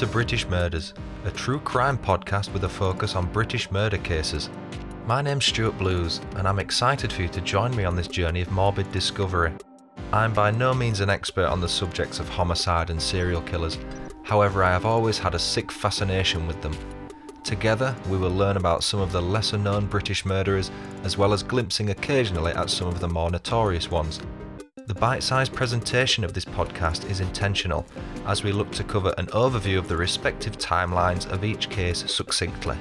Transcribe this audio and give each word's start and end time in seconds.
to 0.00 0.06
British 0.06 0.48
Murders, 0.48 0.94
a 1.26 1.30
true 1.30 1.60
crime 1.60 1.98
podcast 1.98 2.50
with 2.54 2.64
a 2.64 2.68
focus 2.70 3.14
on 3.14 3.30
British 3.30 3.70
murder 3.70 3.98
cases. 3.98 4.48
My 5.04 5.20
name's 5.20 5.44
Stuart 5.44 5.76
Blues, 5.76 6.22
and 6.36 6.48
I'm 6.48 6.58
excited 6.58 7.12
for 7.12 7.20
you 7.20 7.28
to 7.28 7.42
join 7.42 7.76
me 7.76 7.84
on 7.84 7.94
this 7.96 8.08
journey 8.08 8.40
of 8.40 8.50
morbid 8.50 8.90
discovery. 8.92 9.52
I'm 10.10 10.32
by 10.32 10.52
no 10.52 10.72
means 10.72 11.00
an 11.00 11.10
expert 11.10 11.44
on 11.44 11.60
the 11.60 11.68
subjects 11.68 12.18
of 12.18 12.30
homicide 12.30 12.88
and 12.88 13.02
serial 13.02 13.42
killers, 13.42 13.76
however, 14.22 14.64
I 14.64 14.70
have 14.70 14.86
always 14.86 15.18
had 15.18 15.34
a 15.34 15.38
sick 15.38 15.70
fascination 15.70 16.46
with 16.46 16.62
them. 16.62 16.74
Together, 17.44 17.94
we 18.08 18.16
will 18.16 18.30
learn 18.30 18.56
about 18.56 18.82
some 18.82 19.00
of 19.00 19.12
the 19.12 19.20
lesser 19.20 19.58
known 19.58 19.84
British 19.84 20.24
murderers, 20.24 20.70
as 21.04 21.18
well 21.18 21.34
as 21.34 21.42
glimpsing 21.42 21.90
occasionally 21.90 22.52
at 22.52 22.70
some 22.70 22.88
of 22.88 23.00
the 23.00 23.08
more 23.08 23.30
notorious 23.30 23.90
ones. 23.90 24.18
The 24.90 24.98
bite 24.98 25.22
sized 25.22 25.54
presentation 25.54 26.24
of 26.24 26.32
this 26.32 26.44
podcast 26.44 27.08
is 27.08 27.20
intentional, 27.20 27.86
as 28.26 28.42
we 28.42 28.50
look 28.50 28.72
to 28.72 28.82
cover 28.82 29.14
an 29.18 29.26
overview 29.26 29.78
of 29.78 29.86
the 29.86 29.96
respective 29.96 30.58
timelines 30.58 31.30
of 31.30 31.44
each 31.44 31.70
case 31.70 31.98
succinctly. 32.12 32.76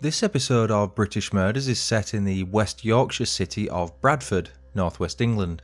This 0.00 0.24
episode 0.24 0.72
of 0.72 0.96
British 0.96 1.32
Murders 1.32 1.68
is 1.68 1.78
set 1.78 2.14
in 2.14 2.24
the 2.24 2.42
West 2.42 2.84
Yorkshire 2.84 3.26
city 3.26 3.68
of 3.68 4.00
Bradford, 4.00 4.50
northwest 4.74 5.20
England. 5.20 5.62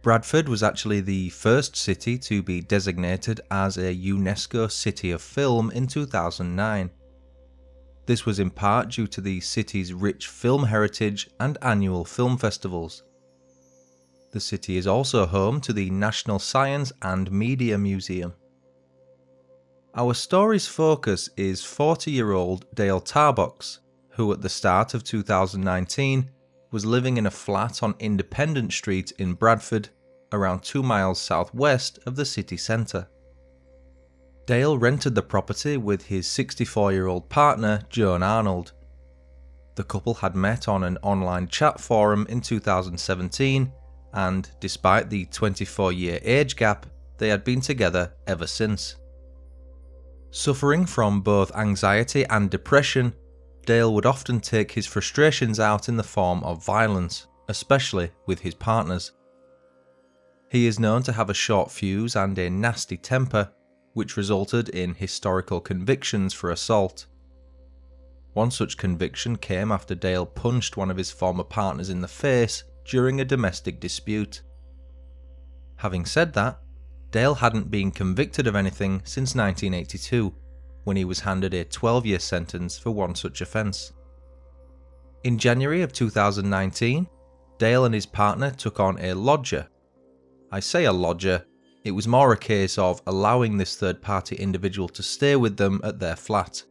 Bradford 0.00 0.48
was 0.48 0.62
actually 0.62 1.00
the 1.00 1.30
first 1.30 1.74
city 1.74 2.16
to 2.18 2.44
be 2.44 2.60
designated 2.60 3.40
as 3.50 3.76
a 3.76 3.92
UNESCO 3.92 4.70
City 4.70 5.10
of 5.10 5.20
Film 5.20 5.72
in 5.72 5.88
2009. 5.88 6.90
This 8.08 8.24
was 8.24 8.38
in 8.38 8.48
part 8.48 8.88
due 8.88 9.06
to 9.08 9.20
the 9.20 9.38
city's 9.40 9.92
rich 9.92 10.28
film 10.28 10.64
heritage 10.64 11.28
and 11.38 11.58
annual 11.60 12.06
film 12.06 12.38
festivals. 12.38 13.02
The 14.32 14.40
city 14.40 14.78
is 14.78 14.86
also 14.86 15.26
home 15.26 15.60
to 15.60 15.74
the 15.74 15.90
National 15.90 16.38
Science 16.38 16.90
and 17.02 17.30
Media 17.30 17.76
Museum. 17.76 18.32
Our 19.94 20.14
story's 20.14 20.66
focus 20.66 21.28
is 21.36 21.62
40 21.62 22.10
year 22.10 22.32
old 22.32 22.64
Dale 22.74 23.02
Tarbox, 23.02 23.80
who 24.12 24.32
at 24.32 24.40
the 24.40 24.48
start 24.48 24.94
of 24.94 25.04
2019 25.04 26.30
was 26.70 26.86
living 26.86 27.18
in 27.18 27.26
a 27.26 27.30
flat 27.30 27.82
on 27.82 27.94
Independent 27.98 28.72
Street 28.72 29.12
in 29.18 29.34
Bradford, 29.34 29.90
around 30.32 30.62
two 30.62 30.82
miles 30.82 31.20
southwest 31.20 31.98
of 32.06 32.16
the 32.16 32.24
city 32.24 32.56
centre. 32.56 33.06
Dale 34.48 34.78
rented 34.78 35.14
the 35.14 35.20
property 35.20 35.76
with 35.76 36.06
his 36.06 36.26
64 36.26 36.92
year 36.92 37.06
old 37.06 37.28
partner, 37.28 37.82
Joan 37.90 38.22
Arnold. 38.22 38.72
The 39.74 39.84
couple 39.84 40.14
had 40.14 40.34
met 40.34 40.68
on 40.68 40.84
an 40.84 40.96
online 41.02 41.48
chat 41.48 41.78
forum 41.78 42.26
in 42.30 42.40
2017, 42.40 43.70
and 44.14 44.50
despite 44.58 45.10
the 45.10 45.26
24 45.26 45.92
year 45.92 46.18
age 46.22 46.56
gap, 46.56 46.86
they 47.18 47.28
had 47.28 47.44
been 47.44 47.60
together 47.60 48.14
ever 48.26 48.46
since. 48.46 48.96
Suffering 50.30 50.86
from 50.86 51.20
both 51.20 51.54
anxiety 51.54 52.24
and 52.24 52.48
depression, 52.48 53.12
Dale 53.66 53.92
would 53.92 54.06
often 54.06 54.40
take 54.40 54.72
his 54.72 54.86
frustrations 54.86 55.60
out 55.60 55.90
in 55.90 55.96
the 55.98 56.02
form 56.02 56.42
of 56.42 56.64
violence, 56.64 57.26
especially 57.50 58.12
with 58.24 58.40
his 58.40 58.54
partners. 58.54 59.12
He 60.50 60.66
is 60.66 60.80
known 60.80 61.02
to 61.02 61.12
have 61.12 61.28
a 61.28 61.34
short 61.34 61.70
fuse 61.70 62.16
and 62.16 62.38
a 62.38 62.48
nasty 62.48 62.96
temper, 62.96 63.52
which 63.94 64.16
resulted 64.16 64.68
in 64.68 64.94
historical 64.94 65.60
convictions 65.60 66.32
for 66.32 66.50
assault. 66.50 67.06
One 68.34 68.50
such 68.50 68.76
conviction 68.76 69.36
came 69.36 69.72
after 69.72 69.94
Dale 69.94 70.26
punched 70.26 70.76
one 70.76 70.90
of 70.90 70.96
his 70.96 71.10
former 71.10 71.44
partners 71.44 71.90
in 71.90 72.00
the 72.00 72.08
face 72.08 72.64
during 72.84 73.20
a 73.20 73.24
domestic 73.24 73.80
dispute. 73.80 74.42
Having 75.76 76.06
said 76.06 76.32
that, 76.34 76.60
Dale 77.10 77.34
hadn't 77.34 77.70
been 77.70 77.90
convicted 77.90 78.46
of 78.46 78.54
anything 78.54 79.00
since 79.04 79.34
1982, 79.34 80.34
when 80.84 80.96
he 80.96 81.04
was 81.04 81.20
handed 81.20 81.54
a 81.54 81.64
12 81.64 82.06
year 82.06 82.18
sentence 82.18 82.78
for 82.78 82.90
one 82.90 83.14
such 83.14 83.40
offence. 83.40 83.92
In 85.24 85.38
January 85.38 85.82
of 85.82 85.92
2019, 85.92 87.08
Dale 87.58 87.84
and 87.84 87.94
his 87.94 88.06
partner 88.06 88.50
took 88.50 88.78
on 88.78 88.98
a 89.00 89.14
lodger. 89.14 89.68
I 90.52 90.60
say 90.60 90.84
a 90.84 90.92
lodger 90.92 91.44
it 91.84 91.92
was 91.92 92.08
more 92.08 92.32
a 92.32 92.36
case 92.36 92.78
of 92.78 93.00
allowing 93.06 93.56
this 93.56 93.76
third 93.76 94.02
party 94.02 94.36
individual 94.36 94.88
to 94.88 95.02
stay 95.02 95.36
with 95.36 95.56
them 95.56 95.80
at 95.84 95.98
their 95.98 96.16
flat. 96.16 96.62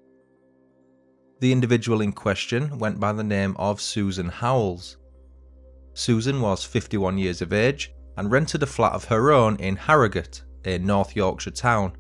The 1.40 1.52
individual 1.52 2.02
in 2.02 2.14
question 2.14 2.80
went 2.80 3.00
by 3.00 3.14
the 3.14 3.24
name 3.24 3.56
of 3.58 3.80
Susan 3.80 4.30
Howells. 4.30 4.98
Susan 5.94 6.42
was 6.42 6.64
51 6.64 7.18
years 7.18 7.42
of 7.42 7.54
age 7.54 7.92
and 8.18 8.32
rented 8.32 8.64
a 8.64 8.68
flat 8.68 8.94
of 8.94 9.06
her 9.06 9.32
own 9.32 9.56
in 9.58 9.76
Harrogate, 9.76 10.44
a 10.66 10.78
North 10.80 11.16
Yorkshire 11.16 11.52
town. 11.52 11.94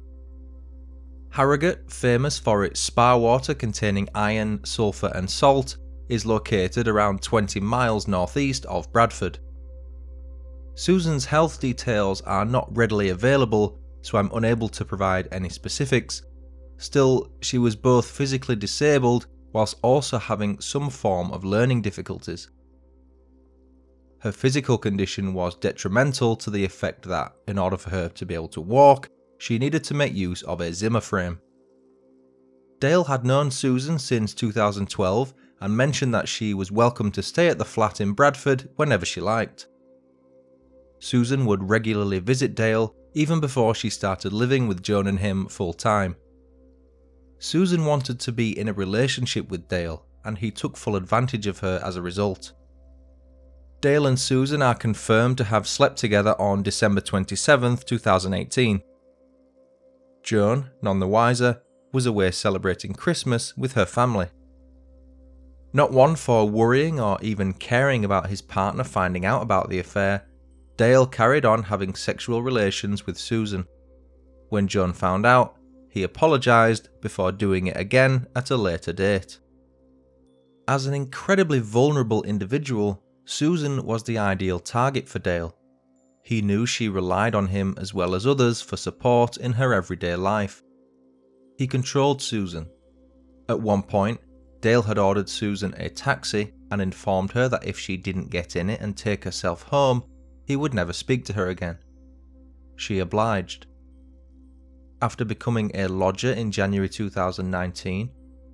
Harrogate, 1.29 1.91
famous 1.91 2.39
for 2.39 2.63
its 2.63 2.79
spa 2.79 3.15
water 3.15 3.53
containing 3.53 4.09
iron, 4.15 4.63
sulphur, 4.63 5.11
and 5.13 5.29
salt, 5.29 5.77
is 6.09 6.25
located 6.25 6.87
around 6.87 7.21
20 7.21 7.59
miles 7.59 8.07
northeast 8.07 8.65
of 8.65 8.91
Bradford. 8.91 9.39
Susan's 10.77 11.25
health 11.25 11.59
details 11.59 12.21
are 12.21 12.45
not 12.45 12.69
readily 12.77 13.09
available, 13.09 13.79
so 14.03 14.15
I'm 14.15 14.29
unable 14.35 14.69
to 14.69 14.85
provide 14.85 15.27
any 15.31 15.49
specifics. 15.49 16.21
Still, 16.77 17.31
she 17.41 17.57
was 17.57 17.75
both 17.75 18.07
physically 18.07 18.55
disabled 18.55 19.25
whilst 19.53 19.77
also 19.81 20.19
having 20.19 20.59
some 20.59 20.91
form 20.91 21.31
of 21.31 21.43
learning 21.43 21.81
difficulties. 21.81 22.51
Her 24.19 24.31
physical 24.31 24.77
condition 24.77 25.33
was 25.33 25.55
detrimental 25.55 26.35
to 26.35 26.51
the 26.51 26.63
effect 26.63 27.05
that, 27.07 27.33
in 27.47 27.57
order 27.57 27.77
for 27.77 27.89
her 27.89 28.09
to 28.09 28.25
be 28.27 28.35
able 28.35 28.49
to 28.49 28.61
walk, 28.61 29.09
she 29.39 29.57
needed 29.57 29.83
to 29.85 29.95
make 29.95 30.13
use 30.13 30.43
of 30.43 30.61
a 30.61 30.71
Zimmer 30.71 31.01
frame. 31.01 31.39
Dale 32.79 33.05
had 33.05 33.25
known 33.25 33.49
Susan 33.49 33.97
since 33.97 34.35
2012 34.35 35.33
and 35.59 35.75
mentioned 35.75 36.13
that 36.13 36.27
she 36.27 36.53
was 36.53 36.71
welcome 36.71 37.09
to 37.13 37.23
stay 37.23 37.47
at 37.47 37.57
the 37.57 37.65
flat 37.65 37.99
in 37.99 38.11
Bradford 38.11 38.69
whenever 38.75 39.07
she 39.07 39.19
liked. 39.21 39.65
Susan 40.99 41.45
would 41.45 41.69
regularly 41.69 42.19
visit 42.19 42.55
Dale 42.55 42.95
even 43.13 43.39
before 43.39 43.73
she 43.73 43.89
started 43.89 44.33
living 44.33 44.67
with 44.67 44.83
Joan 44.83 45.07
and 45.07 45.19
him 45.19 45.47
full 45.47 45.73
time. 45.73 46.15
Susan 47.39 47.85
wanted 47.85 48.19
to 48.19 48.31
be 48.31 48.57
in 48.57 48.67
a 48.67 48.73
relationship 48.73 49.49
with 49.49 49.67
Dale, 49.67 50.05
and 50.25 50.37
he 50.37 50.51
took 50.51 50.75
full 50.75 50.95
advantage 50.95 51.47
of 51.47 51.59
her 51.59 51.79
as 51.83 51.95
a 51.95 52.01
result. 52.01 52.53
Dale 53.79 54.07
and 54.07 54.19
Susan 54.19 54.61
are 54.61 54.73
confirmed 54.73 55.37
to 55.37 55.43
have 55.43 55.67
slept 55.67 55.97
together 55.97 56.35
on 56.39 56.63
December 56.63 56.99
27, 56.99 57.77
2018. 57.77 58.81
Joan, 60.23 60.71
none 60.81 60.99
the 60.99 61.07
wiser, 61.07 61.61
was 61.93 62.05
away 62.05 62.31
celebrating 62.31 62.93
Christmas 62.93 63.55
with 63.55 63.73
her 63.73 63.85
family. 63.85 64.27
Not 65.73 65.91
one 65.91 66.15
for 66.15 66.49
worrying 66.49 66.99
or 66.99 67.17
even 67.21 67.53
caring 67.53 68.03
about 68.03 68.29
his 68.29 68.41
partner 68.41 68.83
finding 68.83 69.25
out 69.25 69.43
about 69.43 69.69
the 69.69 69.79
affair, 69.79 70.26
Dale 70.77 71.07
carried 71.07 71.43
on 71.43 71.63
having 71.63 71.95
sexual 71.95 72.43
relations 72.43 73.05
with 73.05 73.17
Susan. 73.17 73.65
When 74.49 74.67
Joan 74.67 74.93
found 74.93 75.25
out, 75.25 75.57
he 75.89 76.03
apologised 76.03 76.89
before 77.01 77.31
doing 77.31 77.67
it 77.67 77.77
again 77.77 78.27
at 78.35 78.51
a 78.51 78.57
later 78.57 78.93
date. 78.93 79.39
As 80.67 80.85
an 80.85 80.93
incredibly 80.93 81.59
vulnerable 81.59 82.23
individual, 82.23 83.03
Susan 83.25 83.85
was 83.85 84.03
the 84.03 84.19
ideal 84.19 84.59
target 84.59 85.07
for 85.09 85.19
Dale. 85.19 85.55
He 86.23 86.41
knew 86.41 86.65
she 86.65 86.89
relied 86.89 87.33
on 87.33 87.47
him 87.47 87.73
as 87.77 87.93
well 87.93 88.13
as 88.13 88.27
others 88.27 88.61
for 88.61 88.77
support 88.77 89.37
in 89.37 89.53
her 89.53 89.73
everyday 89.73 90.15
life. 90.15 90.61
He 91.57 91.65
controlled 91.67 92.21
Susan. 92.21 92.69
At 93.49 93.59
one 93.59 93.81
point, 93.81 94.19
Dale 94.59 94.83
had 94.83 94.97
ordered 94.97 95.29
Susan 95.29 95.73
a 95.77 95.89
taxi 95.89 96.53
and 96.69 96.81
informed 96.81 97.31
her 97.31 97.47
that 97.49 97.65
if 97.65 97.79
she 97.79 97.97
didn't 97.97 98.29
get 98.29 98.55
in 98.55 98.69
it 98.69 98.81
and 98.81 98.95
take 98.95 99.23
herself 99.23 99.63
home, 99.63 100.03
he 100.47 100.55
would 100.55 100.73
never 100.73 100.93
speak 100.93 101.25
to 101.25 101.33
her 101.33 101.49
again. 101.49 101.77
She 102.77 102.99
obliged. 102.99 103.67
After 105.01 105.25
becoming 105.25 105.71
a 105.73 105.87
lodger 105.87 106.31
in 106.31 106.53
January 106.53 106.87
2019, 106.87 108.09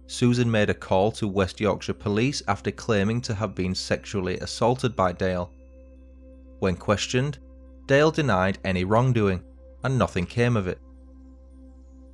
Susan 0.07 0.50
made 0.50 0.72
a 0.72 0.74
call 0.74 1.12
to 1.12 1.28
West 1.28 1.62
Yorkshire 1.62 1.94
Police 1.94 2.42
after 2.48 2.72
claiming 2.72 3.22
to 3.22 3.36
have 3.36 3.54
been 3.54 3.75
sexually 3.75 4.40
assaulted 4.40 4.95
by 4.95 5.12
Dale. 5.12 5.51
When 6.60 6.75
questioned, 6.75 7.38
Dale 7.86 8.10
denied 8.10 8.57
any 8.66 8.86
wrongdoing, 8.86 9.44
and 9.84 9.98
nothing 9.98 10.25
came 10.25 10.57
of 10.57 10.68
it. 10.68 10.80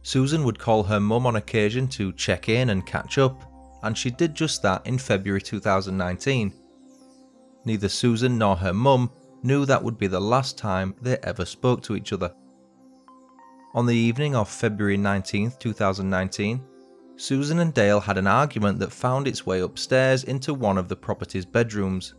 Susan 0.02 0.44
would 0.44 0.60
call 0.60 0.84
her 0.84 1.00
mum 1.00 1.26
on 1.26 1.38
occasion 1.38 1.88
to 1.88 2.12
check 2.14 2.50
in 2.50 2.72
and 2.72 2.86
catch 2.86 3.18
up, 3.18 3.44
and 3.84 3.98
she 3.98 4.10
did 4.10 4.36
just 4.36 4.62
that 4.62 4.86
in 4.86 4.98
February 4.98 5.42
2019. 5.42 6.54
Neither 7.64 7.90
Susan 7.90 8.38
nor 8.38 8.58
her 8.58 8.74
mum 8.74 9.10
knew 9.44 9.66
that 9.66 9.84
would 9.84 9.98
be 9.98 10.08
the 10.08 10.20
last 10.20 10.58
time 10.58 10.96
they 11.02 11.18
ever 11.24 11.46
spoke 11.46 11.82
to 11.84 11.96
each 11.96 12.14
other. 12.14 12.34
On 13.74 13.86
the 13.86 13.96
evening 13.96 14.36
of 14.36 14.50
February 14.50 14.98
19, 14.98 15.54
2019, 15.60 16.62
Susan 17.18 17.60
and 17.60 17.74
Dale 17.74 18.00
had 18.00 18.18
an 18.18 18.28
argument 18.28 18.80
that 18.80 18.92
found 18.92 19.28
its 19.28 19.46
way 19.46 19.60
upstairs 19.60 20.24
into 20.24 20.54
one 20.54 20.78
of 20.78 20.88
the 20.88 20.96
property's 20.96 21.46
bedrooms. 21.46 22.16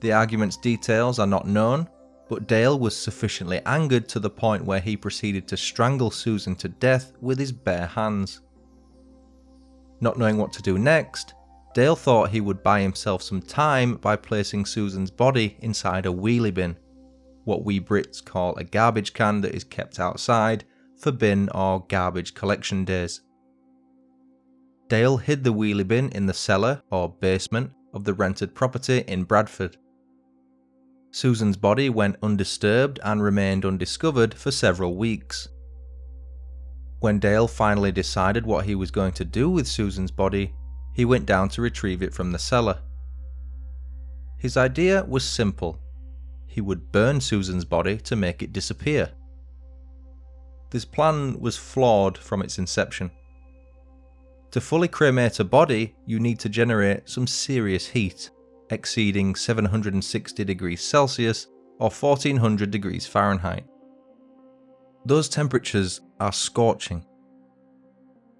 The 0.00 0.12
argument's 0.12 0.56
details 0.56 1.18
are 1.18 1.26
not 1.26 1.46
known, 1.46 1.88
but 2.28 2.46
Dale 2.46 2.78
was 2.78 2.96
sufficiently 2.96 3.60
angered 3.66 4.08
to 4.08 4.20
the 4.20 4.30
point 4.30 4.64
where 4.64 4.80
he 4.80 4.96
proceeded 4.96 5.46
to 5.48 5.56
strangle 5.56 6.10
Susan 6.10 6.54
to 6.56 6.68
death 6.68 7.12
with 7.20 7.38
his 7.38 7.52
bare 7.52 7.86
hands. 7.86 8.40
Not 10.00 10.18
knowing 10.18 10.38
what 10.38 10.52
to 10.54 10.62
do 10.62 10.78
next, 10.78 11.34
Dale 11.74 11.96
thought 11.96 12.30
he 12.30 12.40
would 12.40 12.62
buy 12.62 12.80
himself 12.80 13.20
some 13.20 13.42
time 13.42 13.96
by 13.96 14.14
placing 14.14 14.64
Susan's 14.64 15.10
body 15.10 15.56
inside 15.60 16.06
a 16.06 16.12
wheelie 16.12 16.54
bin, 16.54 16.76
what 17.42 17.64
we 17.64 17.80
Brits 17.80 18.24
call 18.24 18.54
a 18.56 18.62
garbage 18.62 19.12
can 19.12 19.40
that 19.40 19.54
is 19.54 19.64
kept 19.64 19.98
outside 19.98 20.64
for 20.96 21.10
bin 21.10 21.48
or 21.48 21.84
garbage 21.88 22.32
collection 22.34 22.84
days. 22.84 23.22
Dale 24.88 25.16
hid 25.16 25.42
the 25.42 25.52
wheelie 25.52 25.86
bin 25.86 26.10
in 26.10 26.26
the 26.26 26.32
cellar 26.32 26.82
or 26.90 27.08
basement 27.08 27.72
of 27.92 28.04
the 28.04 28.14
rented 28.14 28.54
property 28.54 28.98
in 29.08 29.24
Bradford. 29.24 29.76
Susan's 31.10 31.56
body 31.56 31.90
went 31.90 32.16
undisturbed 32.22 33.00
and 33.02 33.20
remained 33.20 33.64
undiscovered 33.64 34.34
for 34.34 34.52
several 34.52 34.96
weeks. 34.96 35.48
When 37.00 37.18
Dale 37.18 37.48
finally 37.48 37.90
decided 37.90 38.46
what 38.46 38.64
he 38.64 38.76
was 38.76 38.92
going 38.92 39.12
to 39.12 39.24
do 39.24 39.50
with 39.50 39.66
Susan's 39.66 40.10
body, 40.10 40.54
he 40.94 41.04
went 41.04 41.26
down 41.26 41.48
to 41.50 41.60
retrieve 41.60 42.02
it 42.02 42.14
from 42.14 42.32
the 42.32 42.38
cellar. 42.38 42.78
His 44.38 44.56
idea 44.56 45.04
was 45.04 45.24
simple 45.24 45.80
he 46.46 46.60
would 46.60 46.92
burn 46.92 47.20
Susan's 47.20 47.64
body 47.64 47.96
to 47.96 48.14
make 48.14 48.40
it 48.40 48.52
disappear. 48.52 49.10
This 50.70 50.84
plan 50.84 51.40
was 51.40 51.56
flawed 51.56 52.16
from 52.16 52.42
its 52.42 52.58
inception. 52.58 53.10
To 54.52 54.60
fully 54.60 54.86
cremate 54.86 55.40
a 55.40 55.44
body, 55.44 55.96
you 56.06 56.20
need 56.20 56.38
to 56.38 56.48
generate 56.48 57.08
some 57.08 57.26
serious 57.26 57.88
heat, 57.88 58.30
exceeding 58.70 59.34
760 59.34 60.44
degrees 60.44 60.80
Celsius 60.80 61.48
or 61.80 61.90
1400 61.90 62.70
degrees 62.70 63.04
Fahrenheit. 63.04 63.66
Those 65.04 65.28
temperatures 65.28 66.02
are 66.20 66.32
scorching. 66.32 67.04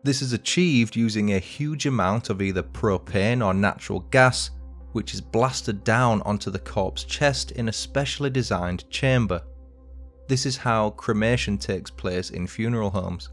This 0.04 0.20
is 0.20 0.34
achieved 0.34 0.96
using 0.96 1.32
a 1.32 1.38
huge 1.38 1.86
amount 1.86 2.28
of 2.28 2.42
either 2.42 2.62
propane 2.62 3.44
or 3.44 3.54
natural 3.54 4.00
gas, 4.10 4.50
which 4.92 5.14
is 5.14 5.22
blasted 5.22 5.82
down 5.82 6.20
onto 6.22 6.50
the 6.50 6.58
corpse 6.58 7.04
chest 7.04 7.52
in 7.52 7.68
a 7.68 7.72
specially 7.72 8.28
designed 8.28 8.88
chamber. 8.90 9.40
This 10.28 10.44
is 10.44 10.58
how 10.58 10.90
cremation 10.90 11.56
takes 11.56 11.90
place 11.90 12.28
in 12.28 12.46
funeral 12.46 12.90
homes. 12.90 13.30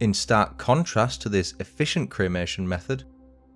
In 0.00 0.12
stark 0.12 0.58
contrast 0.58 1.22
to 1.22 1.30
this 1.30 1.54
efficient 1.58 2.10
cremation 2.10 2.68
method, 2.68 3.04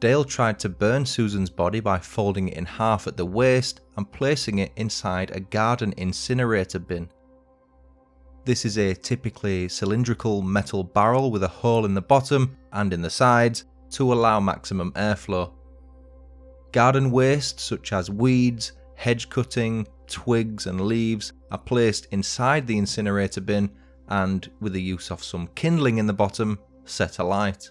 Dale 0.00 0.25
tried 0.25 0.58
to 0.60 0.70
burn 0.70 1.04
Susan's 1.04 1.50
body 1.50 1.81
by 1.81 1.98
folding 1.98 2.48
it 2.48 2.56
in 2.56 2.64
half 2.64 3.06
at 3.06 3.19
the 3.19 3.26
waist 3.26 3.82
and 3.98 4.10
placing 4.10 4.58
it 4.58 4.72
inside 4.76 5.31
a 5.31 5.40
garden 5.40 5.92
incinerator 5.98 6.78
bin. 6.78 7.10
This 8.44 8.67
is 8.67 8.76
a 8.76 8.94
typically 8.94 9.69
cylindrical 9.70 10.43
metal 10.43 10.85
barrel 10.85 11.31
with 11.31 11.43
a 11.44 11.49
hole 11.49 11.87
in 11.87 11.94
the 11.94 12.02
bottom 12.02 12.56
and 12.73 12.93
in 12.93 13.00
the 13.00 13.08
sides 13.08 13.64
to 13.93 14.12
allow 14.12 14.38
maximum 14.38 14.93
airflow. 14.93 15.50
Garden 16.70 17.11
waste, 17.11 17.58
such 17.58 17.94
as 17.94 18.11
weeds, 18.11 18.73
hedge 18.96 19.31
cutting, 19.31 19.87
twigs, 20.06 20.67
and 20.67 20.82
leaves, 20.82 21.32
are 21.52 21.58
placed 21.58 22.06
inside 22.11 22.67
the 22.67 22.76
incinerator 22.76 23.41
bin 23.41 23.70
and, 24.08 24.50
with 24.61 24.75
the 24.75 24.82
use 24.82 25.11
of 25.11 25.25
some 25.25 25.46
kindling 25.55 25.96
in 25.96 26.06
the 26.06 26.12
bottom, 26.12 26.58
set 26.85 27.20
alight. 27.20 27.70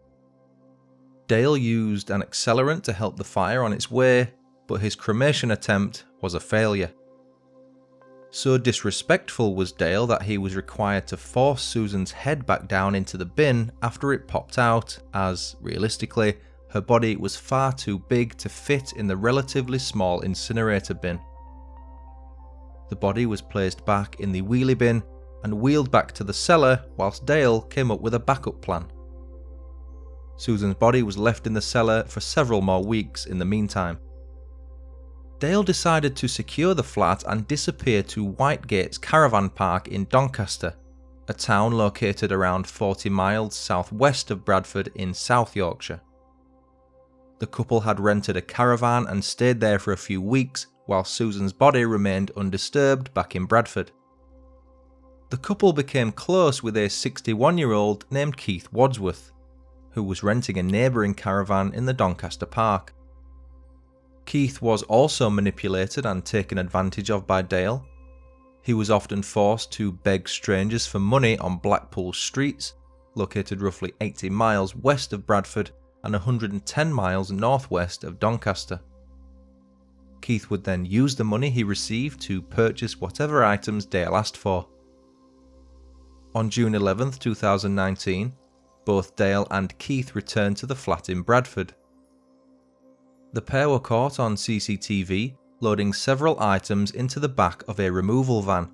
Dale 1.28 1.56
used 1.56 2.10
an 2.10 2.24
accelerant 2.24 2.81
to 2.84 2.94
help 2.94 3.16
the 3.16 3.24
fire 3.24 3.62
on 3.64 3.74
its 3.74 3.92
way, 3.92 4.34
but 4.68 4.81
his 4.81 4.96
cremation 4.96 5.52
attempt 5.52 6.06
was 6.22 6.34
a 6.34 6.40
failure. 6.40 6.92
So 8.36 8.58
disrespectful 8.58 9.54
was 9.54 9.72
Dale 9.72 10.08
that 10.08 10.24
he 10.24 10.40
was 10.40 10.56
required 10.56 11.06
to 11.10 11.18
force 11.18 11.62
Susan's 11.62 12.12
head 12.12 12.48
back 12.48 12.68
down 12.68 12.96
into 12.96 13.16
the 13.16 13.28
bin 13.28 13.72
after 13.84 14.12
it 14.12 14.28
popped 14.28 14.58
out, 14.58 14.98
as, 15.14 15.56
realistically, 15.62 16.38
her 16.72 16.82
body 16.82 17.16
was 17.16 17.36
far 17.36 17.72
too 17.72 18.00
big 18.00 18.36
to 18.40 18.50
fit 18.50 18.94
in 18.94 19.06
the 19.06 19.16
relatively 19.16 19.78
small 19.78 20.22
incinerator 20.22 20.96
bin. 20.96 21.20
The 22.90 22.96
body 22.96 23.28
was 23.28 23.40
placed 23.40 23.86
back 23.86 24.20
in 24.20 24.32
the 24.32 24.42
wheelie 24.42 24.80
bin 24.80 25.04
and 25.44 25.62
wheeled 25.62 25.92
back 25.92 26.12
to 26.14 26.24
the 26.24 26.34
cellar 26.34 26.84
whilst 26.98 27.28
Dale 27.28 27.62
came 27.62 27.92
up 27.92 28.02
with 28.02 28.16
a 28.16 28.20
backup 28.20 28.64
plan. 28.64 28.92
Susan's 30.38 30.74
body 30.74 31.04
was 31.04 31.20
left 31.20 31.46
in 31.46 31.54
the 31.54 31.62
cellar 31.62 32.04
for 32.06 32.20
several 32.20 32.64
more 32.64 32.84
weeks 32.84 33.28
in 33.28 33.38
the 33.38 33.46
meantime. 33.46 34.00
Dale 35.44 35.62
decided 35.62 36.16
to 36.16 36.30
secure 36.30 36.74
the 36.74 36.84
flat 36.84 37.25
and 37.28 37.45
disappear 37.50 38.01
to 38.04 38.31
Whitegates 38.31 38.98
Caravan 38.98 39.50
Park 39.50 39.90
in 39.90 40.06
Doncaster, 40.06 40.74
a 41.28 41.34
town 41.34 41.74
located 41.74 42.31
around 42.31 42.66
40 42.66 43.10
miles 43.10 43.54
southwest 43.54 44.31
of 44.31 44.45
Bradford 44.45 44.90
in 44.95 45.13
South 45.13 45.54
Yorkshire. 45.54 46.00
The 47.40 47.48
couple 47.48 47.81
had 47.81 48.00
rented 48.00 48.38
a 48.38 48.42
caravan 48.42 49.06
and 49.06 49.22
stayed 49.22 49.60
there 49.60 49.80
for 49.80 49.92
a 49.92 49.98
few 49.98 50.22
weeks 50.22 50.68
while 50.86 51.04
Susan's 51.04 51.51
body 51.51 51.84
remained 51.84 52.31
undisturbed 52.38 53.13
back 53.13 53.36
in 53.36 53.44
Bradford. 53.44 53.92
The 55.30 55.36
couple 55.36 55.74
became 55.74 56.13
close 56.13 56.63
with 56.63 56.78
a 56.78 56.88
61 56.88 57.57
year 57.57 57.74
old 57.74 58.06
named 58.10 58.38
Keith 58.38 58.72
Wadsworth, 58.72 59.34
who 59.92 60.04
was 60.04 60.24
renting 60.24 60.57
a 60.57 60.63
neighbouring 60.63 61.13
caravan 61.13 61.74
in 61.74 61.86
the 61.86 61.92
Doncaster 61.92 62.46
Park. 62.46 62.94
Keith 64.25 64.62
was 64.62 64.84
also 64.84 65.30
manipulated 65.30 66.06
and 66.06 66.25
taken 66.25 66.58
advantage 66.58 67.10
of 67.10 67.28
by 67.28 67.42
Dale. 67.42 67.86
He 68.62 68.74
was 68.74 68.90
often 68.90 69.22
forced 69.22 69.72
to 69.74 69.92
beg 69.92 70.30
strangers 70.30 70.88
for 70.88 71.00
money 71.00 71.38
on 71.40 71.58
Blackpool 71.58 72.14
streets, 72.14 72.74
located 73.16 73.62
roughly 73.62 73.94
80 74.00 74.30
miles 74.30 74.75
west 74.75 75.14
of 75.14 75.28
Bradford 75.28 75.72
and 76.04 76.14
110 76.14 76.94
miles 76.94 77.31
northwest 77.31 78.04
of 78.04 78.20
Doncaster. 78.20 78.80
Keith 80.22 80.50
would 80.50 80.64
then 80.64 80.86
use 80.86 81.16
the 81.16 81.24
money 81.24 81.50
he 81.50 81.64
received 81.64 82.22
to 82.22 82.42
purchase 82.42 83.02
whatever 83.02 83.44
items 83.44 83.86
Dale 83.86 84.16
asked 84.16 84.38
for. 84.38 84.68
On 86.34 86.50
June 86.50 86.75
11, 86.75 87.12
2019, 87.12 88.34
both 88.86 89.15
Dale 89.15 89.48
and 89.51 89.77
Keith 89.77 90.15
returned 90.15 90.58
to 90.58 90.65
the 90.65 90.75
flat 90.75 91.10
in 91.10 91.22
Bradford. 91.22 91.75
The 93.34 93.42
pair 93.42 93.70
were 93.70 93.80
caught 93.80 94.20
on 94.20 94.36
CCTV 94.36 95.36
loading 95.60 95.94
several 95.94 96.40
items 96.40 96.92
into 96.92 97.20
the 97.20 97.30
back 97.30 97.63
of 97.68 97.80
a 97.80 97.90
removal 97.90 98.42
van, 98.42 98.70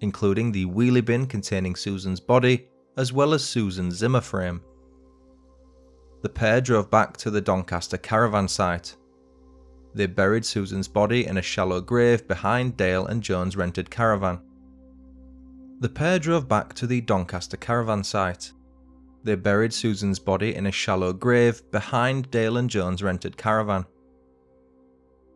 including 0.00 0.52
the 0.52 0.66
wheelie 0.66 1.04
bin 1.04 1.26
containing 1.26 1.76
Susan's 1.76 2.20
body, 2.20 2.68
as 2.96 3.12
well 3.12 3.34
as 3.34 3.44
Susan's 3.44 3.96
Zimmer 3.96 4.20
frame. 4.20 4.62
The 6.22 6.28
pair 6.28 6.60
drove 6.60 6.90
back 6.90 7.16
to 7.18 7.30
the 7.30 7.40
Doncaster 7.40 7.98
caravan 7.98 8.48
site, 8.48 8.96
they 9.94 10.06
buried 10.06 10.44
Susan's 10.44 10.88
body 10.88 11.26
in 11.26 11.36
a 11.36 11.42
shallow 11.42 11.80
grave 11.80 12.28
behind 12.28 12.76
Dale 12.76 13.06
and 13.06 13.22
Joan's 13.22 13.56
rented 13.56 13.90
caravan. 13.90 14.40
The 15.80 15.88
pair 15.88 16.18
drove 16.18 16.46
back 16.46 16.74
to 16.74 16.86
the 16.86 17.00
Doncaster 17.00 17.56
caravan 17.56 18.04
site. 18.04 18.52
They 19.24 19.34
buried 19.34 19.72
Susan's 19.72 20.18
body 20.18 20.54
in 20.54 20.66
a 20.66 20.72
shallow 20.72 21.12
grave 21.12 21.68
behind 21.70 22.30
Dale 22.30 22.56
and 22.56 22.70
Joan's 22.70 23.02
rented 23.02 23.36
caravan. 23.36 23.84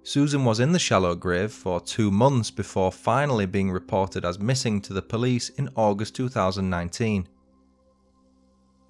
Susan 0.07 0.45
was 0.45 0.61
in 0.61 0.71
the 0.71 0.79
shallow 0.79 1.15
grave 1.15 1.51
for 1.51 1.81
two 1.81 2.11
months 2.11 2.51
before 2.51 2.93
finally 2.93 3.47
being 3.47 3.71
reported 3.71 4.23
as 4.23 4.39
missing 4.39 4.79
to 4.79 4.93
the 4.93 5.01
police 5.01 5.49
in 5.49 5.67
August 5.77 6.15
2019. 6.15 7.27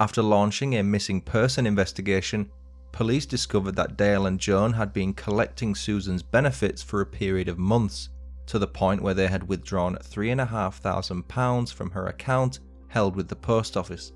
After 0.00 0.22
launching 0.22 0.74
a 0.74 0.82
missing 0.82 1.20
person 1.20 1.68
investigation, 1.68 2.50
police 2.90 3.26
discovered 3.26 3.76
that 3.76 3.96
Dale 3.96 4.26
and 4.26 4.40
Joan 4.40 4.72
had 4.72 4.92
been 4.92 5.14
collecting 5.14 5.76
Susan's 5.76 6.22
benefits 6.22 6.82
for 6.82 7.00
a 7.00 7.06
period 7.06 7.48
of 7.48 7.58
months, 7.58 8.08
to 8.46 8.58
the 8.58 8.66
point 8.66 9.00
where 9.00 9.14
they 9.14 9.28
had 9.28 9.48
withdrawn 9.48 9.94
£3,500 9.96 11.72
from 11.72 11.90
her 11.92 12.08
account 12.08 12.58
held 12.88 13.14
with 13.14 13.28
the 13.28 13.36
post 13.36 13.76
office. 13.76 14.12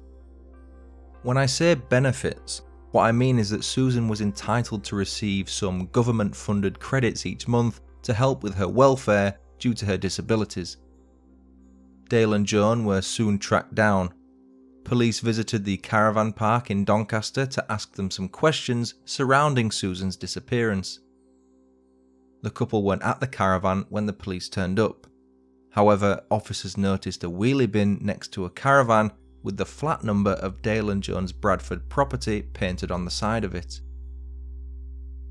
When 1.23 1.37
I 1.37 1.47
say 1.47 1.75
benefits, 1.75 2.63
what 2.93 3.05
I 3.05 3.13
mean 3.13 3.39
is 3.39 3.51
that 3.51 3.65
Susan 3.65 4.09
was 4.09 4.21
entitled 4.21 4.85
to 4.85 4.97
receive 4.97 5.51
some 5.51 5.87
government 5.89 6.35
funded 6.35 6.81
credits 6.81 7.27
each 7.27 7.47
month 7.47 7.81
to 8.03 8.15
help 8.15 8.43
with 8.43 8.55
her 8.55 8.69
welfare 8.69 9.39
due 9.59 9.75
to 9.75 9.87
her 9.87 9.99
disabilities. 9.99 10.77
Dale 12.09 12.35
and 12.35 12.47
Joan 12.47 12.85
were 12.85 13.03
soon 13.03 13.39
tracked 13.39 13.75
down 13.75 14.13
police 14.89 15.21
visited 15.21 15.67
the 15.67 15.77
caravan 15.77 16.33
park 16.33 16.71
in 16.71 16.83
Doncaster 16.83 17.45
to 17.45 17.65
ask 17.71 17.95
them 17.95 18.11
some 18.11 18.27
questions 18.27 18.95
surrounding 19.05 19.71
Susan's 19.71 20.17
disappearance. 20.17 21.01
The 22.41 22.49
couple 22.49 22.83
weren't 22.83 23.03
at 23.03 23.21
the 23.21 23.27
caravan 23.27 23.85
when 23.91 24.07
the 24.07 24.15
police 24.15 24.49
turned 24.49 24.81
up. 24.81 25.07
However, 25.73 26.23
officers 26.31 26.79
noticed 26.79 27.23
a 27.23 27.29
wheelie 27.29 27.71
bin 27.71 27.99
next 28.01 28.29
to 28.29 28.47
a 28.47 28.51
caravan 28.51 29.13
with 29.43 29.57
the 29.57 29.65
flat 29.65 30.05
number 30.05 30.33
of 30.33 30.63
Dale 30.63 30.91
and 30.91 31.03
Joan's 31.03 31.33
Bradford 31.33 31.89
property 31.89 32.43
painted 32.43 32.91
on 32.91 33.05
the 33.05 33.11
side 33.11 33.45
of 33.45 33.55
it. 33.55 33.81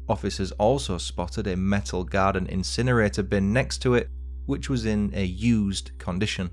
officers 0.09 0.51
also 0.53 0.97
spotted 0.97 1.47
a 1.47 1.57
metal 1.57 2.03
garden 2.03 2.47
incinerator 2.47 3.23
bin 3.23 3.51
next 3.51 3.79
to 3.79 3.93
it, 3.95 4.09
which 4.45 4.69
was 4.69 4.85
in 4.85 5.11
a 5.13 5.25
used 5.25 5.91
condition. 5.97 6.49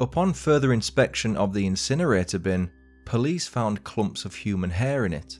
Upon 0.00 0.32
further 0.32 0.72
inspection 0.72 1.36
of 1.36 1.54
the 1.54 1.66
incinerator 1.66 2.38
bin, 2.38 2.70
police 3.04 3.46
found 3.46 3.84
clumps 3.84 4.24
of 4.24 4.34
human 4.34 4.70
hair 4.70 5.06
in 5.06 5.12
it. 5.12 5.38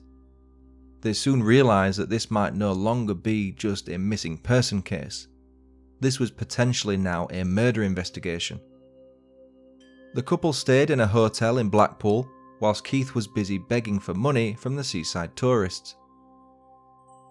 They 1.03 1.13
soon 1.13 1.43
realised 1.43 1.99
that 1.99 2.09
this 2.09 2.31
might 2.31 2.55
no 2.55 2.73
longer 2.73 3.15
be 3.15 3.53
just 3.53 3.89
a 3.89 3.99
missing 3.99 4.39
person 4.39 4.83
case. 4.83 5.27
This 6.01 6.19
was 6.19 6.31
potentially 6.31 6.97
now 6.97 7.29
a 7.31 7.45
murder 7.45 7.83
investigation. 7.83 8.61
The 10.15 10.23
couple 10.23 10.53
stayed 10.53 10.91
in 10.91 11.01
a 11.01 11.07
hotel 11.07 11.59
in 11.59 11.71
Blackpool 11.71 12.29
whilst 12.61 12.85
Keith 12.85 13.15
was 13.15 13.27
busy 13.27 13.57
begging 13.57 13.99
for 13.99 14.13
money 14.13 14.55
from 14.55 14.77
the 14.77 14.85
seaside 14.85 15.35
tourists. 15.37 15.97